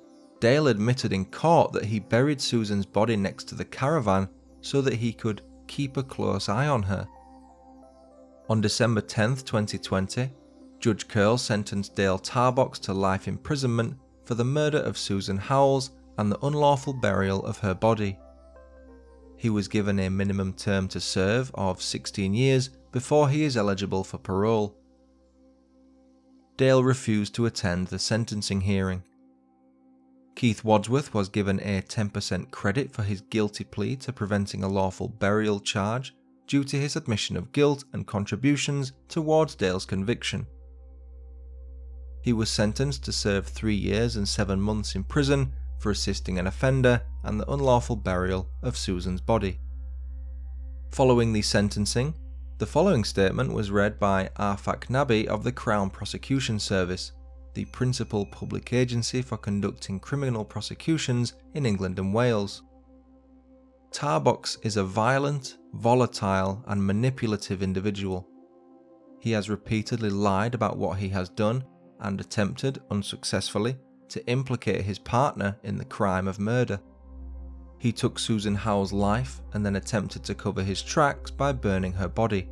Dale 0.45 0.67
admitted 0.67 1.11
in 1.11 1.25
court 1.25 1.71
that 1.71 1.85
he 1.85 1.97
buried 1.97 2.39
Susan's 2.39 2.85
body 2.85 3.15
next 3.15 3.45
to 3.45 3.55
the 3.55 3.65
caravan 3.65 4.29
so 4.61 4.79
that 4.79 4.93
he 4.93 5.11
could 5.11 5.41
keep 5.65 5.97
a 5.97 6.03
close 6.03 6.49
eye 6.49 6.67
on 6.67 6.83
her. 6.83 7.07
On 8.47 8.61
December 8.61 9.01
10, 9.01 9.37
2020, 9.37 10.29
Judge 10.79 11.07
Kearl 11.07 11.39
sentenced 11.39 11.95
Dale 11.95 12.19
Tarbox 12.19 12.77
to 12.81 12.93
life 12.93 13.27
imprisonment 13.27 13.97
for 14.23 14.35
the 14.35 14.45
murder 14.45 14.77
of 14.77 14.99
Susan 14.99 15.37
Howells 15.37 15.89
and 16.19 16.31
the 16.31 16.45
unlawful 16.45 16.93
burial 16.93 17.43
of 17.43 17.57
her 17.57 17.73
body. 17.73 18.19
He 19.37 19.49
was 19.49 19.67
given 19.67 19.97
a 19.97 20.09
minimum 20.09 20.53
term 20.53 20.87
to 20.89 20.99
serve 20.99 21.49
of 21.55 21.81
16 21.81 22.35
years 22.35 22.69
before 22.91 23.29
he 23.29 23.45
is 23.45 23.57
eligible 23.57 24.03
for 24.03 24.19
parole. 24.19 24.77
Dale 26.55 26.83
refused 26.83 27.33
to 27.33 27.47
attend 27.47 27.87
the 27.87 27.97
sentencing 27.97 28.61
hearing. 28.61 29.01
Keith 30.35 30.65
Wadsworth 30.65 31.13
was 31.13 31.29
given 31.29 31.59
a 31.61 31.81
10% 31.81 32.51
credit 32.51 32.91
for 32.91 33.03
his 33.03 33.21
guilty 33.21 33.63
plea 33.63 33.95
to 33.95 34.11
preventing 34.11 34.63
a 34.63 34.67
lawful 34.67 35.07
burial 35.07 35.61
charge 35.61 36.13
due 36.45 36.63
to 36.65 36.77
his 36.77 36.95
admission 36.95 37.37
of 37.37 37.53
guilt 37.53 37.85
and 37.93 38.05
contributions 38.05 38.91
towards 39.07 39.55
Dale's 39.55 39.85
conviction. 39.85 40.45
He 42.21 42.33
was 42.33 42.49
sentenced 42.49 43.05
to 43.05 43.11
serve 43.11 43.47
three 43.47 43.75
years 43.75 44.17
and 44.17 44.27
seven 44.27 44.59
months 44.59 44.95
in 44.95 45.03
prison 45.03 45.53
for 45.79 45.91
assisting 45.91 46.37
an 46.37 46.47
offender 46.47 47.01
and 47.23 47.39
the 47.39 47.51
unlawful 47.51 47.95
burial 47.95 48.49
of 48.61 48.77
Susan's 48.77 49.21
body. 49.21 49.59
Following 50.91 51.31
the 51.31 51.41
sentencing, 51.41 52.13
the 52.57 52.65
following 52.65 53.03
statement 53.03 53.53
was 53.53 53.71
read 53.71 53.99
by 53.99 54.29
Arfak 54.37 54.87
Nabi 54.87 55.25
of 55.27 55.43
the 55.43 55.51
Crown 55.51 55.89
Prosecution 55.89 56.57
Service, 56.57 57.11
the 57.55 57.65
principal 57.65 58.25
public 58.25 58.73
agency 58.73 59.21
for 59.21 59.37
conducting 59.37 59.99
criminal 59.99 60.45
prosecutions 60.45 61.33
in 61.55 61.65
England 61.65 61.97
and 61.97 62.13
Wales. 62.13 62.61
Tarbox 63.91 64.57
is 64.63 64.75
a 64.77 64.83
violent, 64.83 65.57
volatile, 65.73 66.63
and 66.67 66.85
manipulative 66.85 67.63
individual. 67.63 68.27
He 69.19 69.31
has 69.31 69.49
repeatedly 69.49 70.09
lied 70.09 70.53
about 70.53 70.77
what 70.77 70.97
he 70.97 71.07
has 71.09 71.29
done 71.29 71.63
and 72.01 72.19
attempted, 72.19 72.81
unsuccessfully, 72.91 73.77
to 74.09 74.25
implicate 74.27 74.81
his 74.81 74.99
partner 74.99 75.57
in 75.63 75.77
the 75.77 75.85
crime 75.85 76.27
of 76.27 76.39
murder. 76.39 76.79
He 77.79 77.93
took 77.93 78.19
Susan 78.19 78.55
Howe's 78.55 78.91
life 78.91 79.41
and 79.53 79.65
then 79.65 79.77
attempted 79.77 80.23
to 80.25 80.35
cover 80.35 80.61
his 80.61 80.81
tracks 80.81 81.31
by 81.31 81.53
burning 81.53 81.93
her 81.93 82.09
body. 82.09 82.49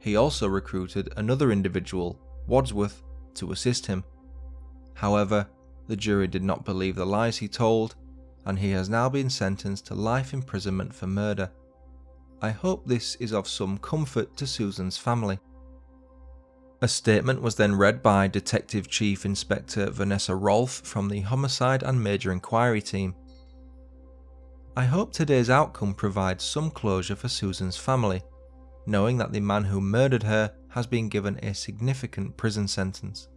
He 0.00 0.16
also 0.16 0.48
recruited 0.48 1.12
another 1.16 1.52
individual, 1.52 2.18
Wadsworth, 2.46 3.02
to 3.40 3.52
assist 3.52 3.86
him. 3.86 4.04
However, 4.94 5.48
the 5.88 5.96
jury 5.96 6.28
did 6.28 6.44
not 6.44 6.64
believe 6.64 6.94
the 6.94 7.04
lies 7.04 7.38
he 7.38 7.48
told, 7.48 7.96
and 8.46 8.58
he 8.58 8.70
has 8.70 8.88
now 8.88 9.08
been 9.08 9.28
sentenced 9.28 9.86
to 9.86 9.94
life 9.94 10.32
imprisonment 10.32 10.94
for 10.94 11.06
murder. 11.06 11.50
I 12.40 12.50
hope 12.50 12.86
this 12.86 13.16
is 13.16 13.32
of 13.32 13.48
some 13.48 13.76
comfort 13.78 14.36
to 14.36 14.46
Susan's 14.46 14.96
family. 14.96 15.38
A 16.82 16.88
statement 16.88 17.42
was 17.42 17.56
then 17.56 17.74
read 17.74 18.02
by 18.02 18.28
Detective 18.28 18.88
Chief 18.88 19.26
Inspector 19.26 19.90
Vanessa 19.90 20.34
Rolfe 20.34 20.80
from 20.84 21.08
the 21.08 21.20
Homicide 21.20 21.82
and 21.82 22.02
Major 22.02 22.32
Inquiry 22.32 22.80
Team. 22.80 23.14
I 24.76 24.84
hope 24.84 25.12
today's 25.12 25.50
outcome 25.50 25.92
provides 25.92 26.44
some 26.44 26.70
closure 26.70 27.16
for 27.16 27.28
Susan's 27.28 27.76
family, 27.76 28.22
knowing 28.86 29.18
that 29.18 29.32
the 29.32 29.40
man 29.40 29.64
who 29.64 29.80
murdered 29.80 30.22
her 30.22 30.54
has 30.70 30.86
been 30.86 31.08
given 31.08 31.38
a 31.42 31.54
significant 31.54 32.36
prison 32.36 32.66
sentence. 32.66 33.28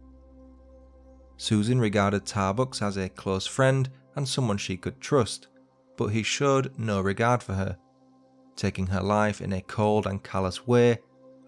Susan 1.36 1.80
regarded 1.80 2.24
Tarbox 2.24 2.80
as 2.80 2.96
a 2.96 3.08
close 3.08 3.46
friend 3.46 3.90
and 4.16 4.26
someone 4.26 4.56
she 4.56 4.76
could 4.76 5.00
trust, 5.00 5.48
but 5.96 6.08
he 6.08 6.22
showed 6.22 6.72
no 6.78 7.00
regard 7.00 7.42
for 7.42 7.54
her, 7.54 7.76
taking 8.56 8.86
her 8.86 9.02
life 9.02 9.40
in 9.40 9.52
a 9.52 9.62
cold 9.62 10.06
and 10.06 10.22
callous 10.22 10.66
way 10.66 10.98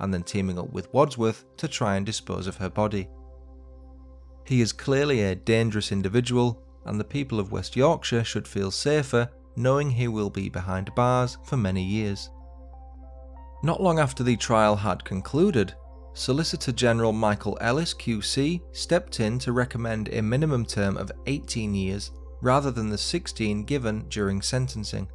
and 0.00 0.12
then 0.12 0.22
teaming 0.22 0.58
up 0.58 0.72
with 0.72 0.92
Wadsworth 0.92 1.44
to 1.56 1.68
try 1.68 1.96
and 1.96 2.04
dispose 2.04 2.46
of 2.46 2.56
her 2.56 2.68
body. 2.68 3.08
He 4.44 4.60
is 4.60 4.72
clearly 4.72 5.22
a 5.22 5.34
dangerous 5.34 5.90
individual, 5.90 6.62
and 6.84 7.00
the 7.00 7.04
people 7.04 7.40
of 7.40 7.50
West 7.50 7.74
Yorkshire 7.74 8.24
should 8.24 8.46
feel 8.46 8.70
safer 8.70 9.28
knowing 9.56 9.90
he 9.90 10.06
will 10.06 10.30
be 10.30 10.48
behind 10.48 10.94
bars 10.94 11.38
for 11.44 11.56
many 11.56 11.82
years. 11.82 12.30
Not 13.66 13.82
long 13.82 13.98
after 13.98 14.22
the 14.22 14.36
trial 14.36 14.76
had 14.76 15.02
concluded, 15.02 15.74
Solicitor 16.14 16.70
General 16.70 17.12
Michael 17.12 17.58
Ellis 17.60 17.94
QC 17.94 18.60
stepped 18.70 19.18
in 19.18 19.40
to 19.40 19.50
recommend 19.50 20.08
a 20.08 20.22
minimum 20.22 20.64
term 20.64 20.96
of 20.96 21.10
18 21.26 21.74
years 21.74 22.12
rather 22.40 22.70
than 22.70 22.90
the 22.90 22.96
16 22.96 23.64
given 23.64 24.06
during 24.08 24.40
sentencing. 24.40 25.08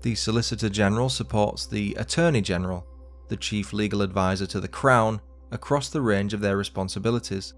The 0.00 0.16
Solicitor 0.16 0.68
General 0.68 1.08
supports 1.08 1.64
the 1.64 1.94
Attorney 1.94 2.40
General, 2.40 2.84
the 3.28 3.36
chief 3.36 3.72
legal 3.72 4.02
advisor 4.02 4.48
to 4.48 4.58
the 4.58 4.66
Crown, 4.66 5.20
across 5.52 5.90
the 5.90 6.02
range 6.02 6.34
of 6.34 6.40
their 6.40 6.56
responsibilities. 6.56 7.54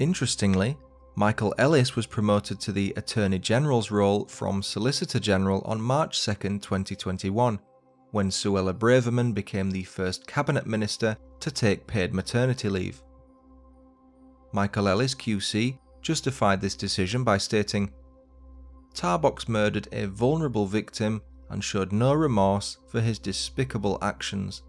Interestingly, 0.00 0.76
Michael 1.14 1.54
Ellis 1.56 1.94
was 1.94 2.06
promoted 2.06 2.58
to 2.62 2.72
the 2.72 2.94
Attorney 2.96 3.38
General's 3.38 3.92
role 3.92 4.26
from 4.26 4.60
Solicitor 4.60 5.20
General 5.20 5.60
on 5.64 5.80
March 5.80 6.20
2, 6.24 6.34
2021, 6.58 7.60
when 8.14 8.30
Suella 8.30 8.72
Braverman 8.72 9.34
became 9.34 9.72
the 9.72 9.82
first 9.82 10.24
Cabinet 10.28 10.68
Minister 10.68 11.16
to 11.40 11.50
take 11.50 11.84
paid 11.84 12.14
maternity 12.14 12.68
leave. 12.68 13.02
Michael 14.52 14.86
Ellis 14.86 15.16
QC 15.16 15.76
justified 16.00 16.60
this 16.60 16.76
decision 16.76 17.24
by 17.24 17.38
stating 17.38 17.90
Tarbox 18.94 19.48
murdered 19.48 19.88
a 19.90 20.06
vulnerable 20.06 20.64
victim 20.64 21.22
and 21.50 21.64
showed 21.64 21.90
no 21.90 22.12
remorse 22.14 22.78
for 22.86 23.00
his 23.00 23.18
despicable 23.18 23.98
actions. 24.00 24.62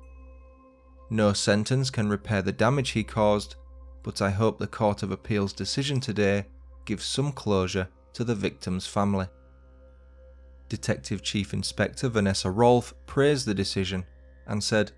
No 1.12 1.32
sentence 1.32 1.92
can 1.92 2.10
repair 2.10 2.42
the 2.42 2.52
damage 2.52 2.90
he 2.90 3.04
caused, 3.04 3.58
but 4.02 4.24
I 4.24 4.32
hope 4.32 4.58
the 4.58 4.66
Court 4.66 5.04
of 5.04 5.12
Appeal's 5.12 5.54
decision 5.54 6.00
today 6.00 6.48
gives 6.86 7.06
some 7.06 7.32
closure 7.32 7.90
to 8.14 8.24
the 8.24 8.34
victim's 8.34 8.88
family. 8.88 9.28
Detective 10.70 11.22
Chief 11.22 11.54
Inspector 11.54 12.08
Vanessa 12.10 12.50
Rolfe 12.50 12.94
praised 13.06 13.46
the 13.46 13.54
decision 13.54 14.06
and 14.48 14.64
said, 14.64 14.92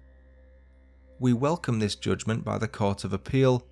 We 1.20 1.34
welcome 1.34 1.80
this 1.80 1.96
judgment 1.96 2.44
by 2.44 2.58
the 2.58 2.68
Court 2.68 3.04
of 3.04 3.14
Appeal 3.14 3.66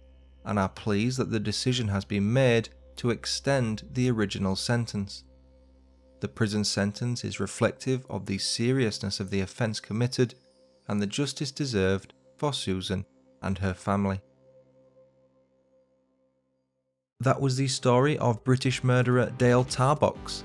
and 0.44 0.60
are 0.60 0.70
pleased 0.70 1.18
that 1.18 1.32
the 1.32 1.40
decision 1.40 1.88
has 1.88 2.06
been 2.06 2.32
made 2.32 2.70
to 2.98 3.10
extend 3.10 3.84
the 3.92 4.10
original 4.10 4.56
sentence. 4.56 5.24
The 6.20 6.28
prison 6.28 6.64
sentence 6.64 7.24
is 7.24 7.40
reflective 7.40 8.06
of 8.10 8.26
the 8.26 8.38
seriousness 8.38 9.20
of 9.20 9.30
the 9.30 9.42
offence 9.42 9.80
committed 9.80 10.36
and 10.88 11.02
the 11.02 11.08
justice 11.08 11.52
deserved 11.52 12.14
for 12.38 12.54
Susan 12.54 13.06
and 13.42 13.58
her 13.60 13.74
family. 13.74 14.22
That 17.20 17.42
was 17.42 17.56
the 17.56 17.68
story 17.68 18.18
of 18.18 18.44
British 18.44 18.84
murderer 18.84 19.32
Dale 19.38 19.66
Tarbox. 19.66 20.44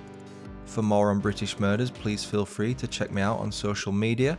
For 0.70 0.82
more 0.82 1.10
on 1.10 1.18
British 1.18 1.58
murders, 1.58 1.90
please 1.90 2.24
feel 2.24 2.46
free 2.46 2.74
to 2.74 2.86
check 2.86 3.10
me 3.10 3.20
out 3.22 3.40
on 3.40 3.50
social 3.50 3.90
media. 3.90 4.38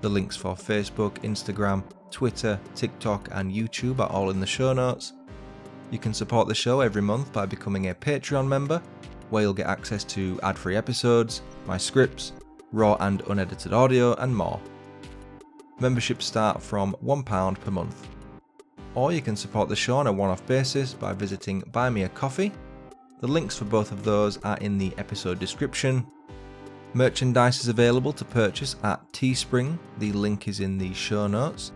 The 0.00 0.08
links 0.08 0.36
for 0.36 0.56
Facebook, 0.56 1.22
Instagram, 1.22 1.84
Twitter, 2.10 2.58
TikTok, 2.74 3.28
and 3.30 3.52
YouTube 3.52 4.00
are 4.00 4.10
all 4.10 4.30
in 4.30 4.40
the 4.40 4.46
show 4.46 4.72
notes. 4.72 5.12
You 5.92 6.00
can 6.00 6.12
support 6.12 6.48
the 6.48 6.54
show 6.54 6.80
every 6.80 7.00
month 7.00 7.32
by 7.32 7.46
becoming 7.46 7.90
a 7.90 7.94
Patreon 7.94 8.48
member 8.48 8.82
where 9.30 9.44
you'll 9.44 9.54
get 9.54 9.68
access 9.68 10.02
to 10.02 10.40
ad 10.42 10.58
free 10.58 10.74
episodes, 10.74 11.42
my 11.64 11.76
scripts, 11.76 12.32
raw 12.72 12.96
and 12.98 13.22
unedited 13.28 13.72
audio, 13.72 14.14
and 14.14 14.36
more. 14.36 14.60
Memberships 15.78 16.26
start 16.26 16.60
from 16.60 16.96
£1 17.04 17.60
per 17.60 17.70
month. 17.70 18.08
Or 18.96 19.12
you 19.12 19.22
can 19.22 19.36
support 19.36 19.68
the 19.68 19.76
show 19.76 19.98
on 19.98 20.08
a 20.08 20.12
one 20.12 20.30
off 20.30 20.44
basis 20.44 20.92
by 20.92 21.12
visiting 21.12 21.60
Buy 21.70 21.88
Me 21.88 22.02
a 22.02 22.08
Coffee. 22.08 22.50
The 23.20 23.26
links 23.26 23.56
for 23.56 23.64
both 23.64 23.90
of 23.90 24.04
those 24.04 24.36
are 24.44 24.56
in 24.58 24.78
the 24.78 24.92
episode 24.96 25.40
description. 25.40 26.06
Merchandise 26.94 27.60
is 27.60 27.68
available 27.68 28.12
to 28.12 28.24
purchase 28.24 28.76
at 28.84 29.00
Teespring, 29.12 29.76
the 29.98 30.12
link 30.12 30.46
is 30.46 30.60
in 30.60 30.78
the 30.78 30.94
show 30.94 31.26
notes. 31.26 31.72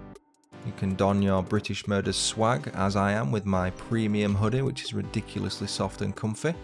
You 0.64 0.72
can 0.76 0.94
don 0.94 1.20
your 1.20 1.42
British 1.42 1.88
Murders 1.88 2.16
swag, 2.16 2.70
as 2.74 2.94
I 2.94 3.12
am, 3.12 3.33
with 3.33 3.44
my 3.44 3.70
premium 3.70 4.37
hoodie, 4.37 4.62
which 4.62 4.85
is 4.85 4.94
ridiculously 4.94 5.66
soft 5.66 6.00
and 6.00 6.14
comfy. 6.14 6.55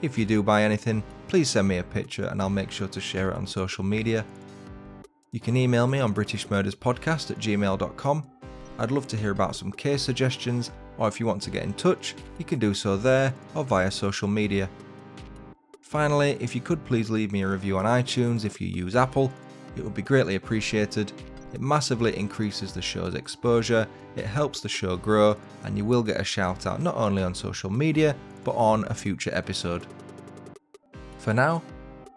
If 0.00 0.16
you 0.16 0.24
do 0.24 0.42
buy 0.42 0.62
anything, 0.62 1.02
please 1.26 1.50
send 1.50 1.66
me 1.66 1.78
a 1.78 1.82
picture 1.82 2.26
and 2.26 2.40
I'll 2.40 2.48
make 2.48 2.70
sure 2.70 2.88
to 2.88 3.00
share 3.00 3.30
it 3.30 3.36
on 3.36 3.46
social 3.46 3.84
media. 3.84 4.24
You 5.32 5.40
can 5.40 5.56
email 5.56 5.86
me 5.88 5.98
on 5.98 6.14
BritishMurdersPodcast 6.14 7.32
at 7.32 7.38
gmail.com. 7.38 8.30
I'd 8.78 8.90
love 8.90 9.06
to 9.08 9.16
hear 9.16 9.32
about 9.32 9.56
some 9.56 9.72
case 9.72 10.02
suggestions, 10.02 10.70
or 11.00 11.08
if 11.08 11.18
you 11.18 11.26
want 11.26 11.42
to 11.42 11.50
get 11.50 11.64
in 11.64 11.72
touch, 11.72 12.14
you 12.38 12.44
can 12.44 12.58
do 12.58 12.74
so 12.74 12.96
there 12.96 13.34
or 13.54 13.64
via 13.64 13.90
social 13.90 14.28
media. 14.28 14.68
Finally, 15.80 16.36
if 16.40 16.54
you 16.54 16.60
could 16.60 16.84
please 16.84 17.10
leave 17.10 17.32
me 17.32 17.42
a 17.42 17.48
review 17.48 17.78
on 17.78 17.86
iTunes 17.86 18.44
if 18.44 18.60
you 18.60 18.68
use 18.68 18.94
Apple, 18.94 19.32
it 19.76 19.82
would 19.82 19.94
be 19.94 20.02
greatly 20.02 20.36
appreciated. 20.36 21.10
It 21.54 21.60
massively 21.60 22.16
increases 22.16 22.72
the 22.72 22.82
show's 22.82 23.14
exposure, 23.14 23.88
it 24.14 24.26
helps 24.26 24.60
the 24.60 24.68
show 24.68 24.96
grow, 24.96 25.36
and 25.64 25.76
you 25.76 25.84
will 25.84 26.02
get 26.02 26.20
a 26.20 26.24
shout 26.24 26.66
out 26.66 26.82
not 26.82 26.94
only 26.96 27.22
on 27.22 27.34
social 27.34 27.70
media, 27.70 28.14
but 28.44 28.52
on 28.52 28.84
a 28.88 28.94
future 28.94 29.34
episode. 29.34 29.86
For 31.18 31.32
now, 31.32 31.62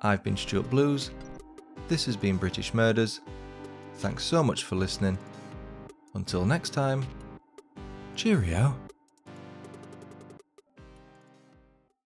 I've 0.01 0.23
been 0.23 0.37
Stuart 0.37 0.69
Blues. 0.69 1.11
This 1.87 2.05
has 2.05 2.17
been 2.17 2.37
British 2.37 2.73
Murders. 2.73 3.21
Thanks 3.95 4.23
so 4.23 4.43
much 4.43 4.65
for 4.65 4.75
listening. 4.75 5.17
Until 6.13 6.45
next 6.45 6.71
time, 6.71 7.05
cheerio. 8.15 8.75